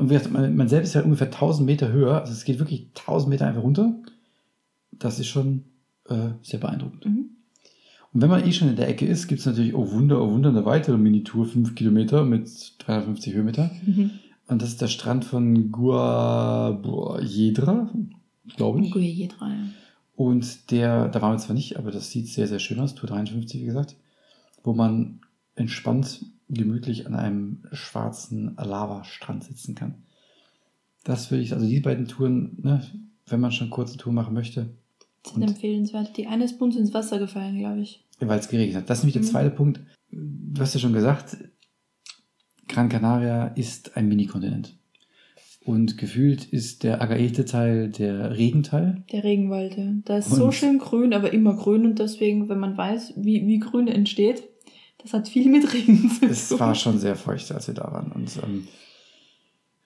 man, 0.56 0.68
selbst 0.68 0.88
ist 0.88 0.94
ja 0.94 1.02
ungefähr 1.02 1.28
1000 1.28 1.66
Meter 1.66 1.92
höher, 1.92 2.20
also 2.20 2.32
es 2.32 2.44
geht 2.44 2.58
wirklich 2.58 2.88
1000 2.96 3.30
Meter 3.30 3.46
einfach 3.46 3.62
runter. 3.62 3.94
Das 4.98 5.18
ist 5.18 5.28
schon 5.28 5.64
äh, 6.08 6.30
sehr 6.42 6.60
beeindruckend. 6.60 7.06
Mhm. 7.06 7.30
Und 8.12 8.22
wenn 8.22 8.30
man 8.30 8.46
eh 8.46 8.52
schon 8.52 8.68
in 8.68 8.76
der 8.76 8.88
Ecke 8.88 9.06
ist, 9.06 9.28
gibt 9.28 9.40
es 9.40 9.46
natürlich, 9.46 9.74
oh 9.74 9.90
Wunder, 9.92 10.22
oh 10.22 10.30
Wunder, 10.30 10.48
eine 10.48 10.64
weitere 10.64 10.96
Minitour, 10.96 11.44
5 11.46 11.74
Kilometer 11.74 12.24
mit 12.24 12.74
350 12.78 13.34
Höhenmeter. 13.34 13.70
Mhm. 13.84 14.12
Und 14.46 14.62
das 14.62 14.70
ist 14.70 14.80
der 14.80 14.88
Strand 14.88 15.26
von 15.26 15.70
Guajedra, 15.70 17.20
glaube 18.56 18.80
ich. 18.80 18.90
Guajedra, 18.90 19.48
ja. 19.48 19.64
Und 20.16 20.70
der, 20.72 21.08
da 21.08 21.22
waren 21.22 21.34
wir 21.34 21.38
zwar 21.38 21.54
nicht, 21.54 21.76
aber 21.76 21.92
das 21.92 22.10
sieht 22.10 22.26
sehr, 22.28 22.48
sehr 22.48 22.58
schön 22.58 22.80
aus, 22.80 22.94
Tour 22.96 23.08
53, 23.08 23.60
wie 23.60 23.66
gesagt, 23.66 23.94
wo 24.64 24.72
man 24.72 25.20
entspannt, 25.54 26.24
gemütlich 26.48 27.06
an 27.06 27.14
einem 27.14 27.62
schwarzen 27.72 28.56
Lavastrand 28.56 29.44
sitzen 29.44 29.74
kann. 29.74 29.94
Das 31.04 31.30
würde 31.30 31.44
ich, 31.44 31.52
also 31.52 31.66
die 31.66 31.80
beiden 31.80 32.08
Touren, 32.08 32.58
ne, 32.62 32.84
wenn 33.26 33.38
man 33.38 33.52
schon 33.52 33.70
kurze 33.70 33.96
Tour 33.96 34.12
machen 34.12 34.34
möchte, 34.34 34.70
Sind 35.34 35.42
Und- 35.42 35.48
empfehlenswert. 35.50 36.16
Die 36.16 36.26
eine 36.26 36.44
ist 36.44 36.58
bei 36.58 36.64
uns 36.66 36.76
ins 36.76 36.92
Wasser 36.94 37.18
gefallen, 37.18 37.58
glaube 37.58 37.80
ich. 37.80 38.04
weil 38.20 38.38
es 38.40 38.48
geregnet 38.48 38.76
hat. 38.76 38.90
Das 38.90 38.98
ist 38.98 39.04
nämlich 39.04 39.14
der 39.14 39.22
Mhm. 39.22 39.26
zweite 39.26 39.50
Punkt. 39.50 39.80
Du 40.10 40.60
hast 40.60 40.74
ja 40.74 40.80
schon 40.80 40.92
gesagt, 40.92 41.36
Gran 42.66 42.88
Canaria 42.88 43.46
ist 43.48 43.96
ein 43.96 44.08
Mini-Kontinent. 44.08 44.76
Und 45.64 45.98
gefühlt 45.98 46.46
ist 46.46 46.82
der 46.82 47.00
Agaete-Teil 47.02 47.90
der 47.90 48.36
Regenteil. 48.36 49.04
Der 49.12 49.22
Regenwald, 49.22 49.76
ja. 49.76 49.92
Da 50.04 50.18
ist 50.18 50.30
so 50.30 50.46
Und- 50.46 50.54
schön 50.54 50.78
grün, 50.78 51.12
aber 51.12 51.32
immer 51.32 51.54
grün 51.54 51.84
und 51.86 51.98
deswegen, 51.98 52.48
wenn 52.48 52.58
man 52.58 52.76
weiß, 52.76 53.14
wie, 53.16 53.46
wie 53.46 53.58
grün 53.58 53.86
entsteht, 53.86 54.42
das 55.02 55.12
hat 55.12 55.28
viel 55.28 55.48
mit 55.48 55.72
Regen 55.72 56.10
zu 56.10 56.20
tun. 56.20 56.28
Es 56.30 56.58
war 56.58 56.74
schon 56.74 56.98
sehr 56.98 57.16
feucht, 57.16 57.52
als 57.52 57.68
wir 57.68 57.74
da 57.74 57.84
waren. 57.92 58.10
Und 58.12 58.30
ähm, 58.42 58.66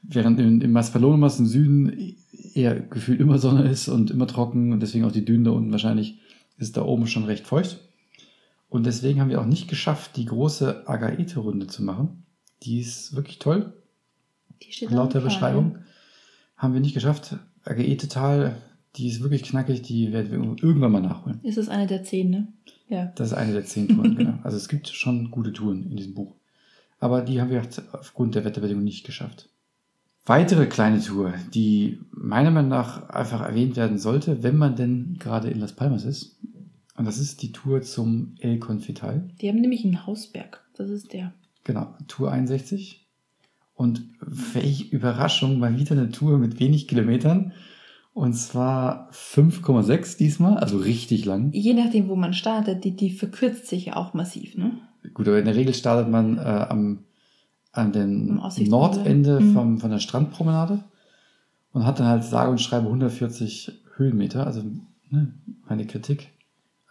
während 0.02 0.38
in, 0.38 0.60
in 0.60 0.72
Maspalomas 0.72 1.38
im 1.38 1.46
Süden 1.46 2.16
eher 2.54 2.80
gefühlt 2.80 3.20
immer 3.20 3.38
Sonne 3.38 3.68
ist 3.68 3.88
und 3.88 4.10
immer 4.10 4.26
trocken 4.26 4.72
und 4.72 4.80
deswegen 4.80 5.04
auch 5.04 5.12
die 5.12 5.24
Dünen 5.24 5.44
da 5.44 5.52
unten 5.52 5.72
wahrscheinlich, 5.72 6.18
ist 6.58 6.76
da 6.76 6.82
oben 6.82 7.06
schon 7.06 7.24
recht 7.24 7.46
feucht. 7.46 7.80
Und 8.68 8.86
deswegen 8.86 9.20
haben 9.20 9.30
wir 9.30 9.40
auch 9.40 9.46
nicht 9.46 9.68
geschafft, 9.68 10.16
die 10.16 10.24
große 10.24 10.88
Agaete-Runde 10.88 11.66
zu 11.66 11.82
machen. 11.82 12.24
Die 12.62 12.80
ist 12.80 13.14
wirklich 13.14 13.38
toll. 13.38 13.72
Die 14.62 14.72
steht 14.72 14.90
Laut 14.90 15.14
der 15.14 15.20
Beschreibung 15.20 15.78
haben 16.62 16.74
wir 16.74 16.80
nicht 16.80 16.94
geschafft. 16.94 17.36
Agaete-Tal, 17.64 18.56
die 18.96 19.08
ist 19.08 19.20
wirklich 19.20 19.42
knackig, 19.42 19.82
die 19.82 20.12
werden 20.12 20.30
wir 20.30 20.64
irgendwann 20.64 20.92
mal 20.92 21.02
nachholen. 21.02 21.40
Ist 21.42 21.58
es 21.58 21.68
eine 21.68 21.88
der 21.88 22.04
zehn, 22.04 22.30
ne? 22.30 22.48
Ja. 22.88 23.06
Das 23.16 23.28
ist 23.28 23.34
eine 23.34 23.52
der 23.52 23.64
zehn 23.64 23.88
Touren, 23.88 24.16
genau. 24.16 24.38
Also 24.44 24.56
es 24.56 24.68
gibt 24.68 24.88
schon 24.88 25.30
gute 25.32 25.52
Touren 25.52 25.90
in 25.90 25.96
diesem 25.96 26.14
Buch. 26.14 26.36
Aber 27.00 27.22
die 27.22 27.40
haben 27.40 27.50
wir 27.50 27.62
aufgrund 27.92 28.36
der 28.36 28.44
Wetterbedingungen 28.44 28.84
nicht 28.84 29.04
geschafft. 29.04 29.48
Weitere 30.24 30.66
kleine 30.66 31.00
Tour, 31.00 31.34
die 31.52 32.00
meiner 32.12 32.52
Meinung 32.52 32.70
nach 32.70 33.08
einfach 33.08 33.40
erwähnt 33.40 33.76
werden 33.76 33.98
sollte, 33.98 34.42
wenn 34.42 34.56
man 34.56 34.76
denn 34.76 35.16
gerade 35.18 35.50
in 35.50 35.58
Las 35.58 35.74
Palmas 35.74 36.04
ist. 36.04 36.38
Und 36.96 37.06
das 37.06 37.18
ist 37.18 37.42
die 37.42 37.50
Tour 37.50 37.82
zum 37.82 38.36
El 38.38 38.58
Confital. 38.58 39.28
Die 39.40 39.48
haben 39.48 39.60
nämlich 39.60 39.84
einen 39.84 40.06
Hausberg. 40.06 40.64
Das 40.76 40.90
ist 40.90 41.12
der. 41.12 41.32
Genau, 41.64 41.94
Tour 42.06 42.30
61. 42.30 43.06
Und 43.74 44.02
welche 44.20 44.84
Überraschung, 44.84 45.58
mal 45.58 45.76
wieder 45.76 45.92
eine 45.92 46.10
Tour 46.10 46.38
mit 46.38 46.60
wenig 46.60 46.86
Kilometern. 46.86 47.52
Und 48.14 48.34
zwar 48.34 49.10
5,6 49.10 50.18
diesmal, 50.18 50.58
also 50.58 50.76
richtig 50.76 51.24
lang. 51.24 51.50
Je 51.52 51.72
nachdem, 51.72 52.08
wo 52.08 52.14
man 52.14 52.34
startet, 52.34 52.84
die, 52.84 52.94
die 52.94 53.10
verkürzt 53.10 53.66
sich 53.66 53.86
ja 53.86 53.96
auch 53.96 54.12
massiv, 54.12 54.56
ne? 54.56 54.72
Gut, 55.14 55.26
aber 55.26 55.38
in 55.38 55.46
der 55.46 55.56
Regel 55.56 55.74
startet 55.74 56.10
man 56.10 56.36
äh, 56.38 56.42
am, 56.42 57.04
an 57.72 58.38
Aussichtspunkt. 58.40 58.96
Nordende 58.96 59.40
Mhm. 59.40 59.52
vom, 59.54 59.78
von 59.78 59.90
der 59.90 59.98
Strandpromenade 59.98 60.84
und 61.72 61.86
hat 61.86 61.98
dann 61.98 62.06
halt 62.06 62.24
sage 62.24 62.50
und 62.50 62.60
schreibe 62.60 62.86
140 62.86 63.72
Höhenmeter. 63.96 64.46
Also 64.46 64.62
ne, 65.10 65.32
meine 65.68 65.86
Kritik 65.86 66.28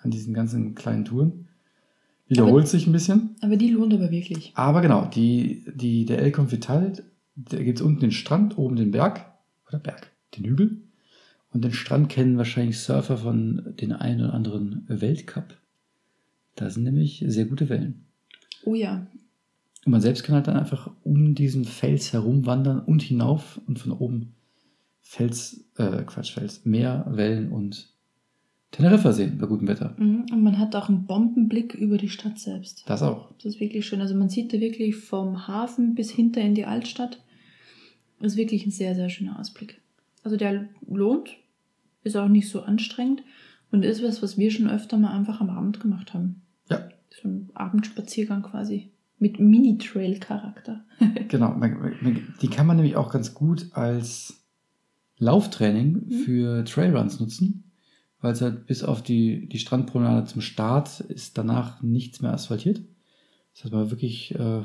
an 0.02 0.12
diesen 0.12 0.34
ganzen 0.34 0.76
kleinen 0.76 1.06
Touren. 1.06 1.48
Wiederholt 2.28 2.67
sich 2.67 2.88
ein 2.88 2.94
bisschen. 2.94 3.36
Aber 3.41 3.58
die 3.58 3.70
lohnt 3.70 3.94
aber 3.94 4.10
wirklich. 4.10 4.54
Aber 4.56 4.82
genau, 4.82 5.06
die, 5.06 5.65
die, 5.76 6.06
der 6.06 6.20
El 6.20 6.32
Confital, 6.32 6.94
da 7.36 7.62
gibt 7.62 7.80
es 7.80 7.86
unten 7.86 8.00
den 8.00 8.12
Strand, 8.12 8.58
oben 8.58 8.78
den 8.78 8.91
Berg, 8.91 9.26
oder 9.67 9.80
Berg, 9.80 10.12
den 10.38 10.46
Hügel. 10.46 10.78
Und 11.54 11.65
den 11.65 11.74
Strand 11.74 12.08
kennen 12.08 12.38
wahrscheinlich 12.38 12.80
Surfer 12.80 13.17
von 13.17 13.76
den 13.82 13.91
einen 13.91 14.22
oder 14.22 14.34
anderen 14.34 14.86
Weltcup. 14.88 15.58
Da 16.56 16.70
sind 16.70 16.84
nämlich 16.84 17.24
sehr 17.28 17.46
gute 17.46 17.67
Wellen. 17.67 18.06
Oh 18.63 18.76
ja. 18.76 19.06
Und 19.86 19.91
man 19.91 20.02
selbst 20.02 20.24
kann 20.24 20.36
halt 20.36 20.48
dann 20.48 20.58
einfach 20.58 20.91
um 21.04 21.34
diesen 21.34 21.65
Fels 21.65 22.13
herumwandern 22.13 22.80
und 22.80 23.02
hinauf 23.02 23.60
und 23.67 23.80
von 23.80 23.91
oben 23.91 24.36
Fels, 25.02 25.65
äh, 25.78 26.04
Quatsch, 26.04 26.34
Fels, 26.34 26.65
Meer, 26.65 27.06
Wellen 27.10 27.52
und 27.52 27.91
Teneriffa 28.72 29.12
sehen 29.12 29.38
bei 29.38 29.48
gutem 29.48 29.67
Wetter. 29.67 29.96
Mhm. 29.98 30.26
Und 30.32 30.44
man 30.44 30.58
hat 30.58 30.76
auch 30.76 30.88
einen 30.88 31.06
Bombenblick 31.06 31.74
über 31.74 31.98
die 31.98 32.10
Stadt 32.10 32.39
selbst. 32.39 32.84
Das 32.88 33.02
auch. 33.02 33.34
Das 33.34 33.46
ist 33.46 33.60
wirklich 33.60 33.86
schön. 33.86 34.00
Also 34.00 34.15
man 34.15 34.30
sieht 34.30 34.54
da 34.54 34.60
wirklich 34.60 34.96
vom 34.96 35.48
Hafen 35.48 35.94
bis 35.94 36.10
hinter 36.12 36.41
in 36.41 36.56
die 36.56 36.65
Altstadt. 36.65 37.22
Das 38.22 38.34
ist 38.34 38.38
wirklich 38.38 38.65
ein 38.65 38.72
sehr, 38.72 38.96
sehr 38.96 39.10
schöner 39.10 39.39
Ausblick. 39.39 39.82
Also 40.24 40.38
der 40.38 40.70
lohnt, 40.88 41.36
ist 42.04 42.15
auch 42.15 42.30
nicht 42.30 42.50
so 42.50 42.62
anstrengend 42.62 43.24
und 43.72 43.84
ist 43.84 44.04
was, 44.04 44.22
was 44.22 44.38
wir 44.38 44.52
schon 44.52 44.70
öfter 44.70 44.98
mal 44.98 45.12
einfach 45.12 45.41
am 45.41 45.50
Abend 45.50 45.80
gemacht 45.80 46.13
haben. 46.13 46.41
Ja. 46.70 46.88
So 47.10 47.28
ein 47.28 47.50
Abendspaziergang 47.54 48.44
quasi. 48.44 48.91
Mit 49.22 49.40
Mini-Trail-Charakter. 49.40 50.84
Genau, 51.30 51.56
die 52.42 52.48
kann 52.50 52.68
man 52.68 52.76
nämlich 52.76 52.96
auch 52.98 53.12
ganz 53.12 53.34
gut 53.34 53.68
als 53.72 54.44
Lauftraining 55.18 56.08
Mhm. 56.08 56.12
für 56.12 56.66
Trailruns 56.66 57.20
nutzen, 57.20 57.72
weil 58.20 58.34
es 58.34 58.42
halt 58.42 58.66
bis 58.68 58.84
auf 58.84 59.02
die, 59.02 59.48
die 59.48 59.60
Strandpromenade 59.60 60.26
zum 60.26 60.42
Start 60.42 61.00
ist 61.00 61.38
danach 61.38 61.82
nichts 61.82 62.22
mehr 62.22 62.34
asphaltiert. 62.34 62.82
Das 63.54 63.64
heißt, 63.64 63.74
man 63.74 63.92
wirklich 63.92 64.36
äh, 64.36 64.64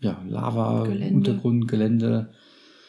ja, 0.00 0.22
Lava, 0.28 0.84
Gelände. 0.84 1.14
Untergrund, 1.16 1.68
Gelände, 1.68 2.30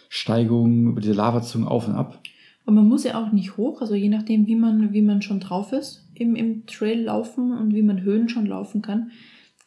Steigung 0.09 0.89
über 0.91 1.01
diese 1.01 1.13
Lavazungen 1.13 1.67
auf 1.67 1.87
und 1.87 1.95
ab. 1.95 2.21
Und 2.65 2.75
man 2.75 2.87
muss 2.87 3.03
ja 3.03 3.21
auch 3.21 3.31
nicht 3.31 3.57
hoch, 3.57 3.81
also 3.81 3.93
je 3.95 4.09
nachdem, 4.09 4.47
wie 4.47 4.55
man, 4.55 4.93
wie 4.93 5.01
man 5.01 5.21
schon 5.21 5.39
drauf 5.39 5.71
ist 5.71 6.07
im, 6.15 6.35
im 6.35 6.65
Trail 6.65 7.01
laufen 7.03 7.51
und 7.51 7.75
wie 7.75 7.83
man 7.83 8.01
Höhen 8.01 8.29
schon 8.29 8.45
laufen 8.47 8.81
kann, 8.81 9.11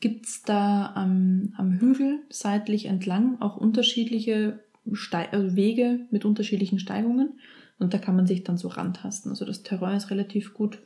gibt 0.00 0.26
es 0.26 0.42
da 0.42 0.92
am, 0.94 1.52
am 1.56 1.72
Hügel 1.80 2.20
seitlich 2.30 2.86
entlang 2.86 3.40
auch 3.40 3.56
unterschiedliche 3.56 4.60
Stei 4.92 5.30
also 5.32 5.56
Wege 5.56 6.00
mit 6.10 6.24
unterschiedlichen 6.24 6.78
Steigungen. 6.78 7.38
Und 7.78 7.94
da 7.94 7.98
kann 7.98 8.16
man 8.16 8.26
sich 8.26 8.42
dann 8.44 8.58
so 8.58 8.68
rantasten. 8.68 9.30
Also 9.30 9.44
das 9.44 9.62
Terrain 9.62 9.96
ist 9.96 10.10
relativ 10.10 10.54
gut 10.54 10.78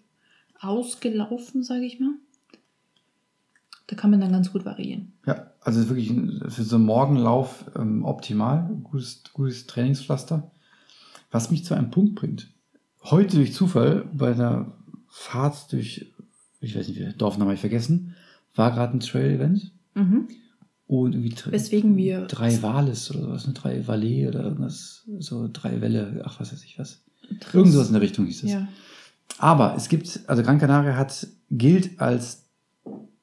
ausgelaufen, 0.60 1.62
sage 1.62 1.84
ich 1.84 2.00
mal. 2.00 2.14
Da 3.86 3.96
kann 3.96 4.10
man 4.10 4.20
dann 4.20 4.32
ganz 4.32 4.52
gut 4.52 4.64
variieren. 4.64 5.12
Ja, 5.26 5.52
also 5.60 5.88
wirklich 5.88 6.12
für 6.48 6.62
so 6.62 6.76
einen 6.76 6.84
Morgenlauf 6.84 7.70
ähm, 7.76 8.04
optimal, 8.04 8.70
gutes, 8.84 9.22
gutes 9.32 9.66
Trainingspflaster. 9.66 10.50
Was 11.30 11.50
mich 11.50 11.64
zu 11.64 11.74
einem 11.74 11.90
Punkt 11.90 12.14
bringt. 12.14 12.52
Heute 13.04 13.36
durch 13.36 13.52
Zufall 13.54 14.08
bei 14.12 14.34
der 14.34 14.72
Fahrt 15.08 15.72
durch, 15.72 16.12
ich 16.60 16.76
weiß 16.76 16.88
nicht, 16.88 17.20
Dorfname 17.20 17.54
ich 17.54 17.60
vergessen, 17.60 18.14
war 18.54 18.70
gerade 18.72 18.96
ein 18.96 19.00
Trail-Event 19.00 19.72
Mhm. 19.94 20.28
und 20.86 21.14
irgendwie 21.14 21.34
Weswegen 21.50 21.96
wir 21.96 22.22
drei 22.26 22.62
Wales 22.62 23.10
oder 23.10 23.20
sowas, 23.22 23.46
ne? 23.46 23.52
drei 23.52 23.86
Valais 23.86 24.26
oder 24.28 24.42
irgendwas, 24.44 25.06
so 25.18 25.48
drei 25.52 25.80
Welle, 25.80 26.22
ach 26.24 26.40
was 26.40 26.52
weiß 26.52 26.64
ich 26.64 26.78
was. 26.78 27.04
Irgendwas 27.52 27.86
in 27.88 27.92
der 27.94 28.02
Richtung 28.02 28.26
hieß 28.26 28.44
es. 28.44 28.50
Ja. 28.52 28.68
Aber 29.38 29.74
es 29.76 29.88
gibt, 29.88 30.20
also 30.26 30.42
Gran 30.42 30.58
Canaria 30.58 30.96
hat, 30.96 31.26
gilt 31.50 32.00
als 32.00 32.46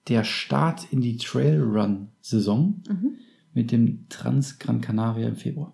der 0.08 0.24
Start 0.24 0.92
in 0.92 1.02
die 1.02 1.18
Trailrun-Saison 1.18 2.84
Mhm. 2.90 3.16
mit 3.54 3.72
dem 3.72 4.08
Trans 4.10 4.58
Gran 4.60 4.82
Canaria 4.82 5.28
im 5.28 5.36
Februar. 5.36 5.74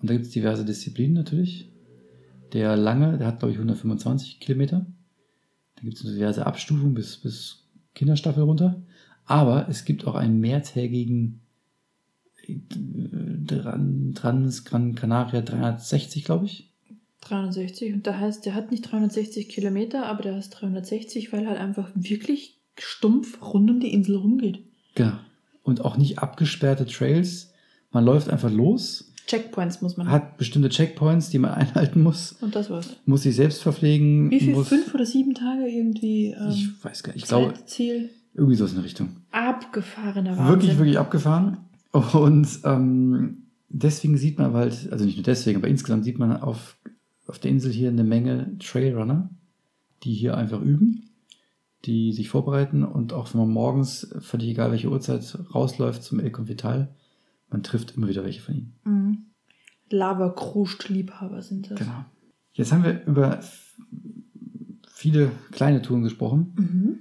Und 0.00 0.10
da 0.10 0.14
gibt 0.14 0.26
es 0.26 0.32
diverse 0.32 0.64
Disziplinen 0.64 1.14
natürlich. 1.14 1.70
der 2.52 2.76
lange, 2.76 3.18
der 3.18 3.26
hat 3.26 3.40
glaube 3.40 3.50
ich 3.50 3.58
125 3.58 4.38
Kilometer. 4.38 4.86
Da 5.74 5.82
gibt 5.82 5.96
es 5.96 6.02
diverse 6.04 6.46
Abstufungen 6.46 6.94
bis, 6.94 7.16
bis 7.16 7.63
Kinderstaffel 7.94 8.42
runter. 8.42 8.82
Aber 9.24 9.68
es 9.68 9.84
gibt 9.84 10.06
auch 10.06 10.14
einen 10.14 10.40
mehrtägigen 10.40 11.40
äh, 12.46 14.12
Trans 14.14 14.64
Gran 14.64 14.94
Canaria 14.94 15.40
360, 15.40 16.24
glaube 16.24 16.46
ich. 16.46 16.70
360 17.22 17.94
und 17.94 18.06
da 18.06 18.18
heißt, 18.18 18.44
der 18.44 18.54
hat 18.54 18.70
nicht 18.70 18.82
360 18.82 19.48
Kilometer, 19.48 20.06
aber 20.06 20.22
der 20.22 20.34
heißt 20.34 20.60
360, 20.60 21.32
weil 21.32 21.48
halt 21.48 21.58
einfach 21.58 21.90
wirklich 21.94 22.60
stumpf 22.78 23.40
rund 23.40 23.70
um 23.70 23.80
die 23.80 23.92
Insel 23.92 24.16
rumgeht. 24.16 24.62
Genau. 24.94 25.16
Und 25.62 25.80
auch 25.80 25.96
nicht 25.96 26.18
abgesperrte 26.18 26.84
Trails. 26.84 27.52
Man 27.90 28.04
läuft 28.04 28.28
einfach 28.28 28.50
los. 28.50 29.13
Checkpoints 29.26 29.80
muss 29.80 29.96
man. 29.96 30.08
Hat 30.08 30.36
bestimmte 30.36 30.68
Checkpoints, 30.68 31.30
die 31.30 31.38
man 31.38 31.50
einhalten 31.54 32.02
muss. 32.02 32.32
Und 32.40 32.54
das 32.54 32.70
war's. 32.70 32.96
Muss 33.06 33.22
sich 33.22 33.36
selbst 33.36 33.62
verpflegen. 33.62 34.30
Wie 34.30 34.40
viel? 34.40 34.54
Muss, 34.54 34.68
Fünf 34.68 34.94
oder 34.94 35.06
sieben 35.06 35.34
Tage 35.34 35.66
irgendwie? 35.66 36.28
Ähm, 36.38 36.48
ich 36.50 36.84
weiß 36.84 37.02
gar 37.02 37.12
nicht. 37.12 37.22
Ich 37.22 37.28
glaube, 37.28 37.54
Ziel. 37.66 38.10
irgendwie 38.34 38.56
so 38.56 38.66
in 38.66 38.74
der 38.74 38.84
Richtung. 38.84 39.08
Abgefahrener 39.30 40.36
Wahnsinn. 40.36 40.48
Wirklich, 40.48 40.78
wirklich 40.78 40.98
abgefahren. 40.98 41.58
Und 41.92 42.48
ähm, 42.64 43.44
deswegen 43.68 44.16
sieht 44.16 44.38
man 44.38 44.52
halt, 44.52 44.88
also 44.90 45.04
nicht 45.04 45.16
nur 45.16 45.24
deswegen, 45.24 45.58
aber 45.58 45.68
insgesamt 45.68 46.04
sieht 46.04 46.18
man 46.18 46.36
auf, 46.36 46.76
auf 47.26 47.38
der 47.38 47.50
Insel 47.50 47.72
hier 47.72 47.88
eine 47.88 48.04
Menge 48.04 48.56
Trailrunner, 48.58 49.30
die 50.02 50.12
hier 50.12 50.36
einfach 50.36 50.60
üben, 50.60 51.10
die 51.84 52.12
sich 52.12 52.28
vorbereiten 52.28 52.84
und 52.84 53.12
auch 53.12 53.32
wenn 53.32 53.40
man 53.42 53.50
morgens, 53.50 54.12
völlig 54.20 54.48
egal 54.48 54.72
welche 54.72 54.90
Uhrzeit, 54.90 55.38
rausläuft 55.54 56.02
zum 56.02 56.18
El 56.20 56.30
Confital, 56.30 56.94
man 57.54 57.62
trifft 57.62 57.96
immer 57.96 58.08
wieder 58.08 58.24
welche 58.24 58.40
von 58.40 58.54
ihnen. 58.56 58.72
Mhm. 58.84 59.18
Lava-Kruscht-Liebhaber 59.90 61.40
sind 61.40 61.70
das. 61.70 61.78
Genau. 61.78 62.04
Jetzt 62.52 62.72
haben 62.72 62.82
wir 62.84 63.04
über 63.06 63.40
viele 64.88 65.30
kleine 65.52 65.80
Touren 65.82 66.02
gesprochen. 66.02 66.52
Mhm. 66.56 66.98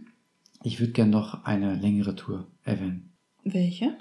Ich 0.64 0.80
würde 0.80 0.94
gerne 0.94 1.12
noch 1.12 1.44
eine 1.44 1.76
längere 1.76 2.16
Tour 2.16 2.48
erwähnen. 2.64 3.10
Welche? 3.44 3.98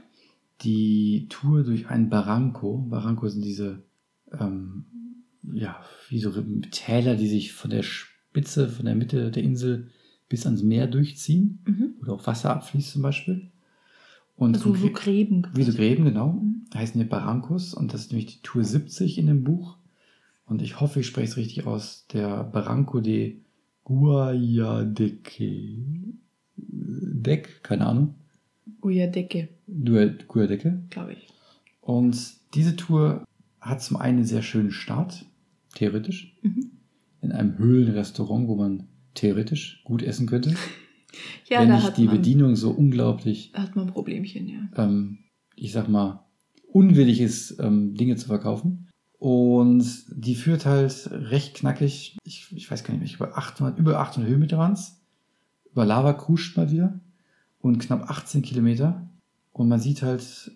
die 0.61 1.27
Tour 1.29 1.65
durch 1.65 1.88
ein 1.88 2.09
Barranco. 2.09 2.79
Barranco 2.88 3.27
sind 3.29 3.45
diese, 3.45 3.83
ähm, 4.38 4.85
ja, 5.53 5.81
wie 6.09 6.21
so 6.21 6.31
Täler, 6.71 7.17
die 7.17 7.27
sich 7.27 7.53
von 7.53 7.71
der 7.71 7.83
Spitze, 7.83 8.69
von 8.69 8.85
der 8.87 8.95
Mitte 8.95 9.33
der 9.33 9.43
Insel 9.43 9.88
bis 10.29 10.47
ans 10.47 10.62
Meer 10.62 10.87
durchziehen, 10.87 11.59
Mhm. 11.67 11.95
oder 12.01 12.12
auch 12.12 12.27
Wasser 12.29 12.51
abfließt 12.55 12.93
zum 12.93 13.03
Beispiel. 13.03 13.51
Und 14.43 14.55
Also 14.57 14.75
so 14.75 14.91
Gräben. 14.91 15.47
wie 15.55 15.63
so 15.63 15.73
Gräben, 15.73 16.05
genau. 16.05 16.33
Mhm. 16.33 16.65
Heißen 16.75 17.01
hier 17.01 17.09
Barrancos 17.09 17.75
und 17.75 17.93
das 17.93 18.03
ist 18.03 18.11
nämlich 18.13 18.27
die 18.37 18.43
Tour 18.43 18.65
70 18.65 19.19
in 19.19 19.27
dem 19.27 19.45
Buch. 19.45 19.77
Und 20.47 20.63
ich 20.63 20.81
hoffe, 20.81 21.01
ich 21.01 21.07
spreche 21.07 21.29
es 21.29 21.37
richtig 21.37 21.67
aus. 21.67 22.07
Der 22.13 22.43
Barranco 22.45 23.01
de 23.01 23.37
Guayadeque. 23.85 25.69
Deck, 26.57 27.63
keine 27.63 27.87
Ahnung. 27.87 28.15
Ujadecke, 28.83 29.49
Guayadeque. 30.29 30.83
glaube 30.91 31.13
ich. 31.15 31.29
Und 31.81 32.17
diese 32.55 32.77
Tour 32.77 33.25
hat 33.61 33.83
zum 33.83 33.97
einen 33.97 34.19
einen 34.19 34.27
sehr 34.27 34.43
schönen 34.43 34.71
Start, 34.73 35.25
theoretisch, 35.75 36.37
Mhm. 36.43 36.71
in 37.21 37.33
einem 37.33 37.59
Höhlenrestaurant, 37.59 38.49
wo 38.49 38.57
man 38.57 38.85
theoretisch 39.15 39.83
gut 39.85 40.03
essen 40.03 40.27
könnte, 40.27 40.55
Ja, 41.48 41.61
wenn 41.61 41.70
nicht 41.70 41.96
die 41.96 42.07
man, 42.07 42.16
Bedienung 42.16 42.57
so 42.57 42.70
unglaublich, 42.70 43.53
hat 43.55 43.77
man 43.77 43.87
Problemchen, 43.88 44.48
ja. 44.48 44.68
ähm, 44.77 45.18
ich 45.57 45.72
sag 45.72 45.88
mal, 45.88 46.25
unwillig 46.68 47.20
ist, 47.20 47.59
ähm, 47.61 47.94
Dinge 47.94 48.16
zu 48.16 48.27
verkaufen. 48.27 48.88
Und 49.18 49.87
die 50.09 50.35
führt 50.35 50.66
halt 50.66 51.09
recht 51.12 51.55
knackig, 51.55 52.16
ich, 52.25 52.48
ich 52.51 52.70
weiß 52.70 52.83
gar 52.83 52.94
nicht 52.94 53.20
mehr, 53.20 53.29
über 53.29 53.38
800, 53.38 53.79
über 53.79 54.01
800 54.01 54.29
Höhenmeter 54.29 54.59
waren 54.59 54.72
es, 54.72 55.01
über 55.70 55.85
Lava 55.85 56.12
kruscht 56.12 56.57
mal 56.57 56.72
wieder 56.72 57.01
und 57.61 57.79
knapp 57.79 58.11
18 58.11 58.42
Kilometer. 58.42 59.09
Und 59.53 59.68
man 59.68 59.79
sieht 59.79 60.03
halt 60.03 60.51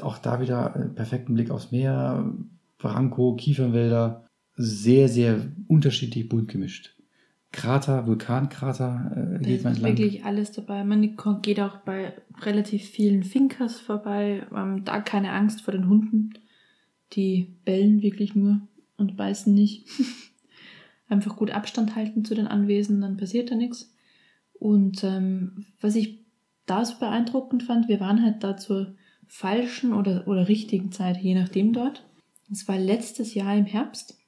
auch 0.00 0.18
da 0.18 0.40
wieder 0.40 0.74
äh, 0.74 0.88
perfekten 0.88 1.34
Blick 1.34 1.50
aufs 1.50 1.70
Meer, 1.70 2.32
Barranco, 2.78 3.36
Kiefernwälder, 3.36 4.26
sehr, 4.56 5.08
sehr 5.08 5.40
unterschiedlich 5.68 6.28
bunt 6.28 6.48
gemischt. 6.48 6.96
Krater, 7.52 8.06
Vulkankrater 8.06 9.12
äh, 9.14 9.44
geht 9.44 9.62
man 9.62 9.72
ist 9.72 9.78
entlang. 9.78 9.98
wirklich 9.98 10.24
alles 10.24 10.52
dabei. 10.52 10.84
Man 10.84 11.16
geht 11.42 11.60
auch 11.60 11.76
bei 11.78 12.14
relativ 12.40 12.82
vielen 12.84 13.22
Finkers 13.22 13.78
vorbei. 13.78 14.46
Ähm, 14.54 14.84
da 14.84 15.00
keine 15.00 15.32
Angst 15.32 15.60
vor 15.60 15.72
den 15.72 15.86
Hunden. 15.86 16.32
Die 17.12 17.54
bellen 17.66 18.00
wirklich 18.00 18.34
nur 18.34 18.62
und 18.96 19.18
beißen 19.18 19.52
nicht. 19.52 19.86
Einfach 21.08 21.36
gut 21.36 21.50
Abstand 21.50 21.94
halten 21.94 22.24
zu 22.24 22.34
den 22.34 22.46
Anwesen, 22.46 23.02
dann 23.02 23.18
passiert 23.18 23.50
da 23.50 23.54
nichts. 23.54 23.94
Und 24.54 25.04
ähm, 25.04 25.66
was 25.80 25.94
ich 25.94 26.24
da 26.64 26.84
so 26.86 26.98
beeindruckend 26.98 27.64
fand, 27.64 27.86
wir 27.86 28.00
waren 28.00 28.22
halt 28.22 28.42
da 28.42 28.56
zur 28.56 28.94
falschen 29.26 29.92
oder, 29.92 30.26
oder 30.26 30.48
richtigen 30.48 30.90
Zeit, 30.90 31.18
je 31.18 31.34
nachdem 31.34 31.74
dort. 31.74 32.06
Es 32.50 32.66
war 32.66 32.78
letztes 32.78 33.34
Jahr 33.34 33.54
im 33.56 33.66
Herbst 33.66 34.18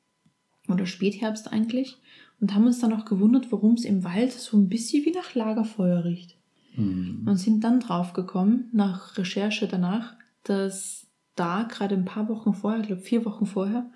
oder 0.68 0.84
Spätherbst 0.86 1.52
eigentlich 1.52 1.96
und 2.40 2.54
haben 2.54 2.66
uns 2.66 2.80
dann 2.80 2.92
auch 2.92 3.04
gewundert, 3.04 3.50
warum 3.52 3.74
es 3.74 3.84
im 3.84 4.04
Wald 4.04 4.32
so 4.32 4.56
ein 4.56 4.68
bisschen 4.68 5.04
wie 5.04 5.12
nach 5.12 5.34
Lagerfeuer 5.34 6.04
riecht. 6.04 6.36
Mhm. 6.76 7.22
Und 7.26 7.36
sind 7.36 7.62
dann 7.64 7.80
draufgekommen, 7.80 8.68
nach 8.72 9.16
Recherche 9.16 9.68
danach, 9.68 10.14
dass 10.42 11.06
da 11.36 11.62
gerade 11.64 11.94
ein 11.94 12.04
paar 12.04 12.28
Wochen 12.28 12.54
vorher, 12.54 12.80
ich 12.80 12.86
glaube 12.88 13.02
vier 13.02 13.24
Wochen 13.24 13.46
vorher, 13.46 13.86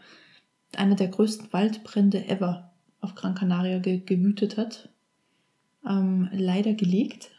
einer 0.76 0.94
der 0.94 1.08
größten 1.08 1.52
Waldbrände 1.52 2.28
ever 2.28 2.70
auf 3.00 3.14
Gran 3.14 3.34
Canaria 3.34 3.78
ge 3.78 3.98
gewütet 4.04 4.56
hat. 4.56 4.88
Ähm, 5.88 6.28
leider 6.32 6.74
gelegt. 6.74 7.30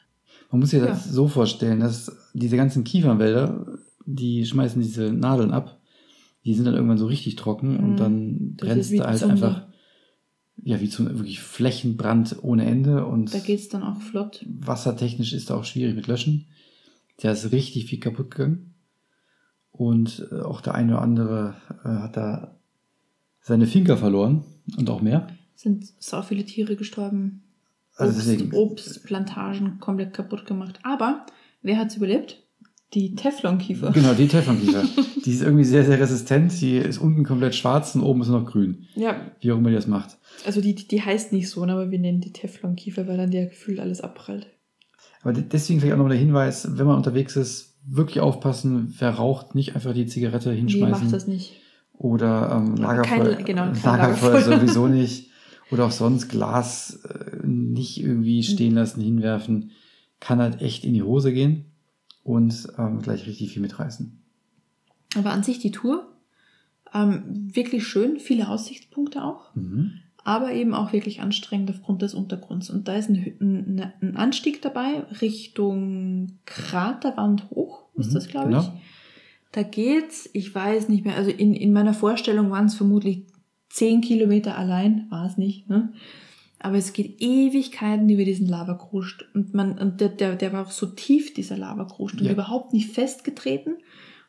Man 0.52 0.60
muss 0.62 0.72
sich 0.72 0.80
Ja. 0.80 0.88
das 0.88 1.06
so 1.06 1.28
vorstellen, 1.28 1.80
dass 1.80 2.12
diese 2.34 2.56
ganzen 2.58 2.84
Kiefernwälder, 2.84 3.66
die 4.06 4.46
schmeißen 4.46 4.82
diese 4.82 5.12
Nadeln 5.14 5.52
ab, 5.52 5.80
die 6.46 6.54
sind 6.56 6.66
dann 6.66 6.74
irgendwann 6.76 6.98
so 6.98 7.06
richtig 7.08 7.36
trocken 7.36 7.74
Mhm. 7.74 7.84
und 7.84 7.98
dann 7.98 8.54
Das 8.58 8.70
es 8.78 8.96
da 8.96 9.08
halt 9.08 9.24
einfach, 9.24 9.68
ja, 10.64 10.80
wie 10.82 10.90
zum 10.90 11.06
wirklich 11.08 11.40
Flächenbrand 11.40 12.38
ohne 12.42 12.66
Ende 12.66 13.06
und 13.06 13.34
Da 13.34 13.40
geht 13.40 13.60
es 13.60 13.70
dann 13.70 13.84
auch 13.84 14.02
flott. 14.02 14.46
wassertechnisch 14.48 15.34
ist 15.34 15.50
da 15.50 15.56
auch 15.56 15.66
schwierig 15.66 15.96
mit 15.96 16.08
Löschen. 16.08 16.48
Da 17.22 17.32
ist 17.32 17.52
richtig 17.52 17.86
viel 17.86 18.00
kaputt 18.00 18.32
gegangen. 18.32 18.74
Und 19.72 20.28
äh, 20.32 20.42
auch 20.42 20.62
der 20.62 20.76
eine 20.76 20.94
oder 20.94 21.02
andere 21.02 21.56
äh, 21.84 21.88
hat 21.88 22.18
da 22.18 22.60
seine 23.42 23.68
Finker 23.68 23.98
verloren 23.98 24.44
und 24.78 24.90
auch 24.90 25.02
mehr. 25.02 25.28
Sind 25.56 25.86
so 26.00 26.22
viele 26.22 26.46
Tiere 26.46 26.76
gestorben. 26.76 27.44
Also 27.96 28.14
Obst, 28.18 28.28
deswegen- 28.30 28.54
Obstplantagen 28.54 29.80
komplett 29.80 30.14
kaputt 30.14 30.46
gemacht. 30.46 30.80
Aber 30.84 31.26
wer 31.62 31.78
hat's 31.78 31.96
überlebt? 31.96 32.44
Die 32.94 33.14
Teflonkiefer. 33.14 33.92
Genau, 33.92 34.14
die 34.14 34.28
Teflonkiefer. 34.28 34.84
die 35.26 35.32
ist 35.32 35.42
irgendwie 35.44 35.64
sehr, 35.64 35.86
sehr 35.86 36.00
resistent. 36.00 36.60
Die 36.60 36.78
ist 36.78 36.98
unten 36.98 37.24
komplett 37.24 37.54
schwarz 37.54 37.94
und 37.96 38.02
oben 38.02 38.22
ist 38.22 38.30
noch 38.30 38.46
grün. 38.46 38.88
Ja, 38.96 39.16
Wie 39.42 39.52
auch 39.52 39.58
immer 39.58 39.70
die 39.70 39.76
das 39.76 39.86
macht. 39.88 40.18
also 40.46 40.60
die, 40.60 40.74
die, 40.74 41.02
heißt 41.02 41.32
nicht 41.32 41.50
so, 41.50 41.64
ne, 41.66 41.74
aber 41.74 41.92
wir 41.92 42.00
nennen 42.00 42.20
die 42.22 42.34
Teflonkiefer, 42.34 43.08
weil 43.08 43.18
dann 43.18 43.30
der 43.32 43.46
gefühlt 43.48 43.80
alles 43.80 44.02
abprallt. 44.02 44.48
Aber 45.22 45.34
de- 45.34 45.44
deswegen 45.44 45.80
vielleicht 45.80 45.94
auch 45.94 45.98
nochmal 45.98 46.14
der 46.18 46.26
Hinweis, 46.26 46.68
wenn 46.80 46.88
man 46.88 46.98
unterwegs 46.98 47.36
ist, 47.36 47.78
wirklich 47.86 48.20
aufpassen, 48.22 48.94
wer 48.98 49.12
raucht, 49.12 49.54
nicht 49.54 49.76
einfach 49.76 49.94
die 49.94 50.06
Zigarette 50.08 50.50
Nee, 50.50 50.58
hinschmeißen. 50.58 51.04
macht 51.06 51.14
das 51.14 51.28
nicht. 51.28 51.54
Oder 51.94 52.52
ähm, 52.58 52.76
Kein- 52.76 52.84
Lagerfeuer, 52.84 53.36
genau, 53.44 53.64
kein 53.72 53.82
Lagerfeuer 53.84 54.32
Lagerfeuer. 54.40 54.42
sowieso 54.62 54.88
nicht. 54.88 55.30
Oder 55.72 55.86
auch 55.86 55.92
sonst 55.92 56.30
Glas 56.30 57.02
äh, 57.04 57.46
nicht 57.46 58.02
irgendwie 58.02 58.42
stehen 58.42 58.74
lassen, 58.74 59.02
hinwerfen. 59.02 59.72
Kann 60.20 60.40
halt 60.40 60.62
echt 60.64 60.84
in 60.86 60.96
die 60.96 61.04
Hose 61.04 61.32
gehen 61.32 61.66
und 62.30 62.68
ähm, 62.78 63.02
gleich 63.02 63.26
richtig 63.28 63.52
viel 63.52 63.62
mitreißen. 63.62 64.18
Aber 65.16 65.32
an 65.32 65.44
sich 65.44 65.60
die 65.60 65.72
Tour, 65.72 66.08
ähm, 66.94 67.24
wirklich 67.54 67.88
schön, 67.88 68.20
viele 68.20 68.50
Aussichtspunkte 68.50 69.24
auch, 69.24 69.56
Mhm. 69.56 69.94
aber 70.24 70.54
eben 70.54 70.74
auch 70.74 70.94
wirklich 70.94 71.22
anstrengend 71.22 71.72
aufgrund 71.72 72.02
des 72.02 72.14
Untergrunds. 72.14 72.70
Und 72.70 72.88
da 72.88 72.96
ist 72.96 73.10
ein, 73.10 73.38
ein, 73.42 73.92
ein 74.02 74.16
Anstieg 74.18 74.62
dabei 74.62 75.00
Richtung 75.22 76.40
Kraterwand 76.46 77.50
hoch, 77.50 77.86
ist 77.96 78.10
Mhm, 78.12 78.14
das, 78.14 78.28
glaube 78.28 78.50
genau. 78.50 78.62
ich. 78.62 78.70
Da 79.52 79.64
geht's, 79.64 80.30
ich 80.34 80.54
weiß 80.54 80.90
nicht 80.90 81.06
mehr, 81.06 81.16
also 81.16 81.32
in, 81.32 81.56
in 81.56 81.74
meiner 81.74 81.96
Vorstellung 81.96 82.52
waren 82.52 82.66
es 82.66 82.76
vermutlich 82.76 83.26
10 83.70 84.02
Kilometer 84.02 84.56
allein, 84.58 85.08
war 85.10 85.26
es 85.26 85.38
nicht, 85.38 85.68
ne? 85.70 85.92
Aber 86.62 86.76
es 86.78 86.92
geht 86.94 87.22
Ewigkeiten 87.22 88.10
über 88.10 88.26
diesen 88.26 88.48
Lavakruscht. 88.48 89.26
Und 89.34 89.54
man, 89.54 89.78
und 89.78 90.02
der, 90.02 90.10
der, 90.10 90.36
der 90.36 90.52
war 90.54 90.66
auch 90.68 90.72
so 90.72 90.88
tief, 90.88 91.34
dieser 91.34 91.58
Lavakruscht, 91.58 92.20
und 92.20 92.26
Ja. 92.26 92.34
überhaupt 92.34 92.74
nicht 92.74 92.92
festgetreten. 92.92 93.78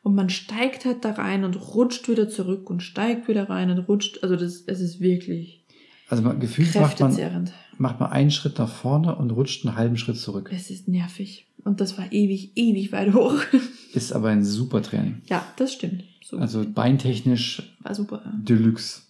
Und 0.03 0.15
man 0.15 0.31
steigt 0.31 0.85
halt 0.87 1.05
da 1.05 1.13
rein 1.13 1.45
und 1.45 1.57
rutscht 1.75 2.09
wieder 2.09 2.29
zurück 2.29 2.71
und 2.71 2.83
steigt 2.83 3.29
wieder 3.29 3.51
rein 3.51 3.71
und 3.71 3.81
rutscht. 3.81 4.23
Also 4.23 4.37
das, 4.37 4.63
es 4.67 4.81
ist 4.81 5.01
wirklich 5.01 5.65
Also 6.09 6.23
man, 6.23 6.41
gefühlt 6.41 6.75
macht 6.77 7.01
man, 7.01 7.51
macht 7.79 8.01
man 8.01 8.11
einen 8.11 8.31
Schritt 8.31 8.59
nach 8.59 8.71
vorne 8.73 9.15
und 9.17 9.31
rutscht 9.33 9.67
einen 9.67 9.77
halben 9.77 9.97
Schritt 9.99 10.17
zurück. 10.19 10.51
Es 10.55 10.71
ist 10.71 10.89
nervig. 10.89 11.47
Und 11.65 11.81
das 11.83 11.99
war 11.99 12.11
ewig, 12.13 12.53
ewig 12.57 12.91
weit 12.93 13.13
hoch. 13.13 13.35
Ist 13.93 14.13
aber 14.15 14.29
ein 14.29 14.43
super 14.45 14.81
Training. 14.81 15.21
ja, 15.29 15.45
das 15.57 15.75
stimmt. 15.75 16.05
So, 16.25 16.39
Also 16.39 16.65
beintechnisch 16.67 17.75
war 17.81 17.95
super. 17.95 18.23
Deluxe. 18.39 19.03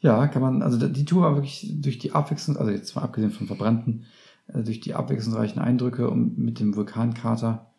Ja, 0.00 0.28
kann 0.28 0.42
man, 0.42 0.62
also 0.62 0.78
die 0.88 1.04
Tour 1.04 1.22
war 1.22 1.34
wirklich 1.34 1.74
durch 1.80 1.98
die 1.98 2.12
Abwechslung, 2.12 2.56
also 2.56 2.70
jetzt 2.70 2.94
mal 2.94 3.02
abgesehen 3.02 3.32
von 3.32 3.46
Verbrannten, 3.46 4.04
äh, 4.46 4.62
durch 4.62 4.80
die 4.80 4.94
abwechslungsreichen 4.94 5.60
Eindrücke 5.60 6.08
und 6.08 6.38
mit 6.38 6.60
dem 6.60 6.76
Vulkankrater 6.76 7.72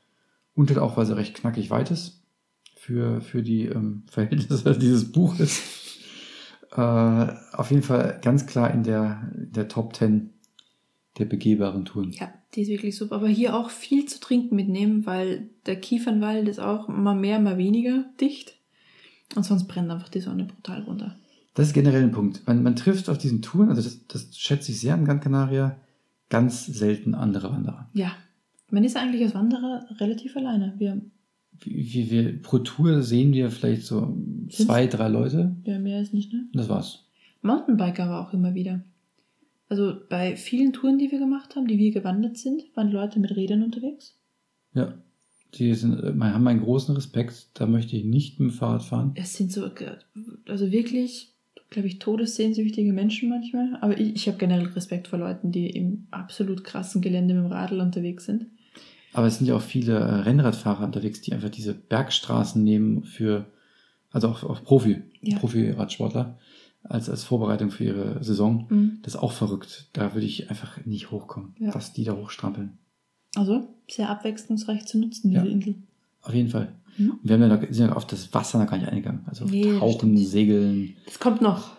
und 0.53 0.69
halt 0.69 0.79
auch, 0.79 0.97
weil 0.97 1.05
sie 1.05 1.15
recht 1.15 1.35
knackig 1.35 1.69
weit 1.69 1.91
ist 1.91 2.23
für, 2.75 3.21
für 3.21 3.41
die 3.41 3.65
ähm, 3.65 4.03
Verhältnisse 4.11 4.77
dieses 4.77 5.11
Buches. 5.11 5.61
Äh, 6.71 7.33
auf 7.53 7.71
jeden 7.71 7.83
Fall 7.83 8.19
ganz 8.21 8.45
klar 8.45 8.71
in 8.71 8.83
der, 8.83 9.31
der 9.33 9.67
Top 9.67 9.95
10 9.95 10.33
der 11.17 11.25
begehbaren 11.25 11.85
Touren. 11.85 12.11
Ja, 12.11 12.33
die 12.55 12.61
ist 12.61 12.69
wirklich 12.69 12.95
super. 12.95 13.15
Aber 13.15 13.27
hier 13.27 13.55
auch 13.55 13.69
viel 13.69 14.05
zu 14.05 14.19
trinken 14.19 14.55
mitnehmen, 14.55 15.05
weil 15.05 15.49
der 15.65 15.79
Kiefernwald 15.79 16.47
ist 16.47 16.59
auch 16.59 16.87
mal 16.87 17.15
mehr, 17.15 17.39
mal 17.39 17.57
weniger 17.57 18.05
dicht. 18.19 18.55
Und 19.35 19.43
sonst 19.43 19.67
brennt 19.67 19.91
einfach 19.91 20.09
die 20.09 20.21
Sonne 20.21 20.45
brutal 20.45 20.83
runter. 20.83 21.15
Das 21.53 21.67
ist 21.67 21.73
generell 21.73 22.03
ein 22.03 22.11
Punkt. 22.11 22.45
Man, 22.47 22.63
man 22.63 22.75
trifft 22.75 23.09
auf 23.09 23.17
diesen 23.17 23.41
Touren, 23.41 23.69
also 23.69 23.81
das, 23.81 24.07
das 24.07 24.37
schätze 24.37 24.71
ich 24.71 24.79
sehr 24.79 24.93
an 24.93 25.05
Gran 25.05 25.19
Canaria, 25.19 25.77
ganz 26.29 26.65
selten 26.65 27.15
andere 27.15 27.51
Wanderer. 27.51 27.89
Ja, 27.93 28.11
man 28.69 28.83
ist 28.83 28.95
eigentlich 28.95 29.23
als 29.23 29.33
Wanderer 29.33 29.85
relativ 29.99 30.35
alleine. 30.37 30.75
Wir, 30.77 31.01
wie 31.63 32.11
wir, 32.11 32.41
pro 32.41 32.59
Tour 32.59 33.01
sehen 33.01 33.33
wir 33.33 33.49
vielleicht 33.51 33.83
so 33.83 34.17
zwei, 34.49 34.87
drei 34.87 35.07
Leute. 35.07 35.55
ja, 35.65 35.79
mehr 35.79 36.01
ist 36.01 36.13
nicht, 36.13 36.31
ne? 36.31 36.47
Das 36.53 36.69
war's. 36.69 37.05
Mountainbiker 37.41 38.05
aber 38.05 38.27
auch 38.27 38.33
immer 38.33 38.53
wieder. 38.53 38.81
Also 39.69 39.95
bei 40.09 40.35
vielen 40.35 40.73
Touren, 40.73 40.97
die 40.97 41.11
wir 41.11 41.19
gemacht 41.19 41.55
haben, 41.55 41.67
die 41.67 41.77
wir 41.77 41.91
gewandert 41.91 42.37
sind, 42.37 42.63
waren 42.75 42.91
Leute 42.91 43.19
mit 43.19 43.35
Rädern 43.35 43.63
unterwegs. 43.63 44.17
Ja. 44.73 44.93
Die 45.55 45.73
sind, 45.73 45.99
äh, 46.03 46.13
haben 46.19 46.47
einen 46.47 46.61
großen 46.61 46.95
Respekt. 46.95 47.49
Da 47.55 47.65
möchte 47.65 47.95
ich 47.95 48.03
nicht 48.03 48.39
mit 48.39 48.51
dem 48.51 48.53
Fahrrad 48.53 48.83
fahren. 48.83 49.11
Es 49.15 49.35
sind 49.35 49.51
so, 49.51 49.69
also 50.47 50.71
wirklich, 50.71 51.33
glaube 51.69 51.87
ich, 51.87 51.99
todessehnsüchtige 51.99 52.91
Menschen 52.93 53.29
manchmal. 53.29 53.77
Aber 53.81 53.97
ich, 53.99 54.15
ich 54.15 54.27
habe 54.27 54.37
generell 54.37 54.67
Respekt 54.67 55.07
vor 55.07 55.19
Leuten, 55.19 55.51
die 55.51 55.69
im 55.69 56.07
absolut 56.11 56.63
krassen 56.63 57.01
Gelände 57.01 57.33
mit 57.35 57.43
dem 57.45 57.51
Radl 57.51 57.79
unterwegs 57.81 58.25
sind. 58.25 58.47
Aber 59.13 59.27
es 59.27 59.37
sind 59.37 59.47
ja 59.47 59.55
auch 59.55 59.61
viele 59.61 59.93
äh, 59.99 60.03
Rennradfahrer 60.21 60.83
unterwegs, 60.85 61.21
die 61.21 61.33
einfach 61.33 61.49
diese 61.49 61.73
Bergstraßen 61.73 62.63
nehmen 62.63 63.03
für, 63.03 63.45
also 64.11 64.29
auch, 64.29 64.43
auch 64.43 64.63
Profi, 64.63 65.01
Ja. 65.21 65.37
Profi-Radsportler, 65.39 66.37
als, 66.83 67.09
als 67.09 67.23
Vorbereitung 67.23 67.71
für 67.71 67.83
ihre 67.83 68.23
Saison. 68.23 68.67
Mhm. 68.69 68.99
Das 69.03 69.15
ist 69.15 69.19
auch 69.19 69.31
verrückt. 69.31 69.89
Da 69.93 70.13
würde 70.13 70.25
ich 70.27 70.49
einfach 70.49 70.85
nicht 70.85 71.11
hochkommen, 71.11 71.55
Ja. 71.59 71.73
was 71.75 71.93
die 71.93 72.03
da 72.03 72.15
hochstrampeln. 72.15 72.77
Also 73.35 73.67
sehr 73.89 74.09
abwechslungsreich 74.09 74.85
zu 74.85 74.97
nutzen, 74.99 75.31
Ja. 75.31 75.41
diese 75.41 75.53
Insel. 75.53 75.75
Auf 76.21 76.33
jeden 76.33 76.49
Fall. 76.49 76.73
Mhm. 76.97 77.11
Und 77.11 77.19
wir 77.23 77.33
haben 77.35 77.41
ja 77.41 77.47
noch, 77.47 77.61
sind 77.69 77.87
ja 77.89 77.93
auf 77.95 78.05
das 78.07 78.33
Wasser 78.33 78.59
noch 78.59 78.69
gar 78.69 78.77
nicht 78.77 78.89
eingegangen. 78.89 79.21
Also 79.27 79.45
Nee, 79.45 79.77
Tauchen, 79.79 80.15
stimmt. 80.15 80.27
Segeln. 80.27 80.95
Das 81.05 81.19
kommt 81.19 81.41
noch. 81.41 81.71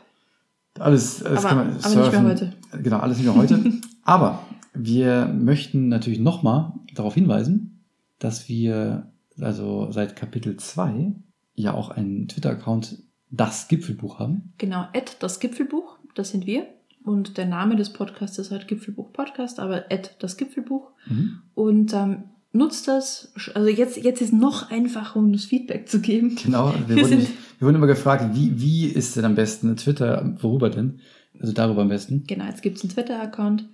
alles, 0.79 1.23
alles 1.25 1.45
Aber- 1.45 1.49
kann 1.49 1.57
man 1.59 1.67
aber 1.69 1.77
nicht 1.77 1.95
mehr 1.95 2.05
surfen. 2.05 2.25
heute. 2.27 2.53
Genau, 2.83 2.99
alles 2.99 3.17
nicht 3.19 3.27
mehr 3.27 3.35
heute. 3.37 3.65
aber 4.05 4.41
wir 4.73 5.27
möchten 5.27 5.89
natürlich 5.89 6.21
nochmal 6.21 6.73
darauf 6.95 7.15
hinweisen, 7.15 7.81
dass 8.19 8.49
wir 8.49 9.11
also 9.41 9.91
seit 9.91 10.17
Kapitel 10.17 10.57
2 10.57 11.13
ja 11.55 11.75
auch 11.75 11.91
einen 11.91 12.29
Twitter-Account 12.29 12.99
das 13.31 13.69
Gipfelbuch 13.69 14.19
haben. 14.19 14.53
Genau, 14.59 14.87
Ed, 14.93 15.17
das 15.21 15.41
Gipfelbuch, 15.41 15.99
das 16.15 16.31
sind 16.31 16.47
wir. 16.47 16.67
Und 17.05 17.39
der 17.39 17.47
Name 17.47 17.77
des 17.77 17.93
Podcasts 17.93 18.39
ist 18.39 18.51
halt 18.51 18.69
Gipfelbuch 18.69 19.13
Podcast, 19.13 19.59
aber 19.61 19.91
Ed, 19.91 20.17
das 20.21 20.37
Gipfelbuch. 20.37 20.91
Und 21.55 21.93
ähm, 21.95 22.25
nutzt 22.53 22.89
das, 22.89 23.33
also 23.55 23.69
jetzt, 23.69 23.97
jetzt 23.97 24.21
ist 24.21 24.33
noch 24.33 24.71
einfacher, 24.71 25.19
um 25.19 25.33
das 25.33 25.45
Feedback 25.45 25.89
zu 25.89 26.01
geben. 26.01 26.37
Genau, 26.43 26.75
wir 26.87 26.97
Wir 26.97 27.03
wurden, 27.05 27.21
sind- 27.21 27.29
wir 27.59 27.67
wurden 27.67 27.77
immer 27.77 27.87
gefragt, 27.87 28.35
wie, 28.35 28.61
wie 28.61 28.87
ist 28.87 29.17
denn 29.17 29.25
am 29.25 29.35
besten 29.35 29.77
Twitter, 29.77 30.35
worüber 30.41 30.71
denn? 30.71 31.01
Also 31.39 31.53
darüber 31.53 31.83
am 31.83 31.89
besten. 31.89 32.25
Genau, 32.27 32.45
jetzt 32.47 32.63
gibt 32.63 32.77
es 32.77 32.83
einen 32.83 32.93
Twitter-Account. 32.93 33.69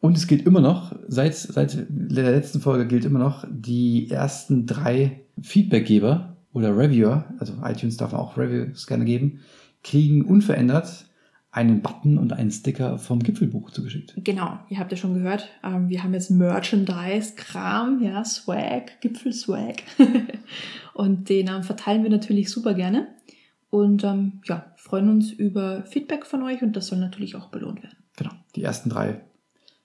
Und 0.00 0.16
es 0.16 0.26
gilt 0.28 0.46
immer 0.46 0.60
noch, 0.60 0.94
seit, 1.08 1.34
seit 1.34 1.86
der 1.88 2.30
letzten 2.30 2.60
Folge 2.60 2.86
gilt 2.86 3.04
immer 3.04 3.18
noch, 3.18 3.44
die 3.50 4.08
ersten 4.10 4.66
drei 4.66 5.22
Feedbackgeber 5.42 6.36
oder 6.52 6.76
Reviewer, 6.76 7.24
also 7.38 7.54
iTunes 7.64 7.96
darf 7.96 8.12
auch 8.12 8.36
Reviews 8.36 8.86
gerne 8.86 9.04
geben, 9.04 9.40
kriegen 9.82 10.24
unverändert 10.24 11.06
einen 11.50 11.80
Button 11.80 12.18
und 12.18 12.32
einen 12.32 12.50
Sticker 12.50 12.98
vom 12.98 13.22
Gipfelbuch 13.22 13.70
zugeschickt. 13.70 14.14
Genau, 14.18 14.58
ihr 14.68 14.78
habt 14.78 14.92
ja 14.92 14.98
schon 14.98 15.14
gehört, 15.14 15.48
ähm, 15.64 15.88
wir 15.88 16.02
haben 16.02 16.12
jetzt 16.12 16.30
Merchandise-Kram, 16.30 18.02
ja, 18.02 18.24
Swag, 18.24 19.00
Gipfelswag. 19.00 19.82
und 20.94 21.28
den 21.28 21.48
ähm, 21.48 21.62
verteilen 21.62 22.02
wir 22.02 22.10
natürlich 22.10 22.50
super 22.50 22.74
gerne. 22.74 23.08
Und 23.70 24.04
ähm, 24.04 24.40
ja, 24.44 24.72
freuen 24.76 25.08
uns 25.08 25.32
über 25.32 25.84
Feedback 25.84 26.26
von 26.26 26.42
euch 26.42 26.62
und 26.62 26.76
das 26.76 26.86
soll 26.86 26.98
natürlich 26.98 27.36
auch 27.36 27.48
belohnt 27.48 27.82
werden. 27.82 27.96
Genau, 28.16 28.32
die 28.54 28.62
ersten 28.62 28.90
drei 28.90 29.20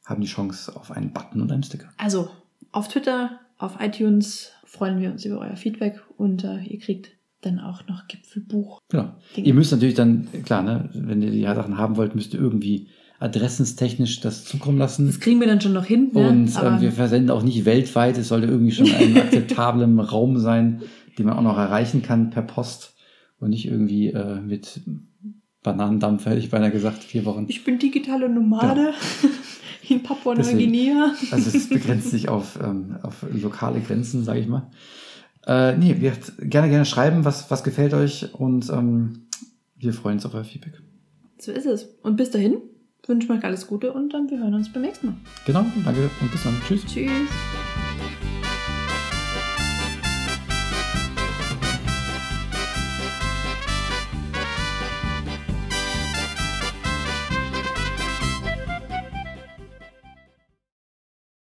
haben 0.05 0.21
die 0.21 0.27
Chance 0.27 0.75
auf 0.75 0.91
einen 0.91 1.11
Button 1.11 1.41
und 1.41 1.51
einen 1.51 1.63
Sticker. 1.63 1.89
Also 1.97 2.29
auf 2.71 2.87
Twitter, 2.87 3.39
auf 3.57 3.77
iTunes 3.79 4.51
freuen 4.65 4.99
wir 4.99 5.11
uns 5.11 5.23
über 5.25 5.39
euer 5.39 5.55
Feedback 5.55 6.01
und 6.17 6.43
äh, 6.43 6.61
ihr 6.63 6.79
kriegt 6.79 7.11
dann 7.45 7.59
auch 7.59 7.87
noch 7.87 8.07
Gipfelbuch. 8.07 8.79
Genau. 8.89 9.13
Dinge. 9.35 9.47
Ihr 9.47 9.53
müsst 9.53 9.71
natürlich 9.71 9.95
dann, 9.95 10.27
klar, 10.45 10.63
ne, 10.63 10.89
wenn 10.93 11.21
ihr 11.21 11.31
die 11.31 11.43
Sachen 11.43 11.77
haben 11.77 11.97
wollt, 11.97 12.15
müsst 12.15 12.33
ihr 12.33 12.39
irgendwie 12.39 12.87
adressenstechnisch 13.19 14.19
das 14.19 14.43
zukommen 14.43 14.77
lassen. 14.77 15.07
Das 15.07 15.19
kriegen 15.19 15.39
wir 15.39 15.47
dann 15.47 15.61
schon 15.61 15.73
noch 15.73 15.85
hin. 15.85 16.11
ne? 16.13 16.27
Und 16.27 16.53
ähm, 16.61 16.81
wir 16.81 16.91
versenden 16.91 17.31
auch 17.31 17.43
nicht 17.43 17.63
weltweit. 17.63 18.17
Es 18.17 18.27
sollte 18.27 18.47
irgendwie 18.47 18.73
schon 18.73 18.91
ein 18.91 19.17
akzeptablem 19.21 19.99
Raum 19.99 20.39
sein, 20.39 20.81
den 21.17 21.27
man 21.27 21.37
auch 21.37 21.41
noch 21.41 21.57
erreichen 21.57 22.01
kann 22.01 22.31
per 22.31 22.41
Post 22.41 22.95
und 23.39 23.49
nicht 23.51 23.65
irgendwie 23.65 24.07
äh, 24.07 24.39
mit 24.41 24.81
Bananendampf, 25.63 26.25
hätte 26.25 26.39
ich 26.39 26.49
beinahe 26.49 26.71
gesagt, 26.71 27.03
vier 27.03 27.25
Wochen. 27.25 27.45
ich 27.47 27.63
bin 27.63 27.79
digitale 27.79 28.29
Nomade 28.29 28.93
in 29.89 30.03
Papua-Neuguinea. 30.03 31.13
Also 31.31 31.57
es 31.57 31.69
begrenzt 31.69 32.11
sich 32.11 32.29
auf, 32.29 32.59
ähm, 32.61 32.97
auf 33.01 33.25
lokale 33.31 33.79
Grenzen, 33.79 34.23
sage 34.23 34.39
ich 34.41 34.47
mal. 34.47 34.69
Äh, 35.45 35.77
nee, 35.77 35.95
wir 35.99 36.13
gerne, 36.39 36.69
gerne 36.69 36.85
schreiben, 36.85 37.25
was, 37.25 37.51
was 37.51 37.63
gefällt 37.63 37.93
euch 37.93 38.33
und 38.33 38.69
ähm, 38.69 39.27
wir 39.75 39.93
freuen 39.93 40.15
uns 40.15 40.25
auf 40.25 40.33
euer 40.33 40.45
Feedback. 40.45 40.81
So 41.37 41.51
ist 41.51 41.65
es. 41.65 41.83
Und 42.01 42.15
bis 42.15 42.31
dahin 42.31 42.57
wünschen 43.05 43.29
wir 43.29 43.35
euch 43.35 43.43
alles 43.43 43.67
Gute 43.67 43.91
und 43.91 44.13
dann 44.13 44.29
wir 44.29 44.39
hören 44.39 44.53
uns 44.53 44.71
beim 44.71 44.83
nächsten 44.83 45.07
Mal. 45.07 45.15
Genau, 45.45 45.65
danke 45.83 46.09
und 46.21 46.31
bis 46.31 46.43
dann. 46.43 46.55
Tschüss. 46.65 46.85
Tschüss. 46.85 47.09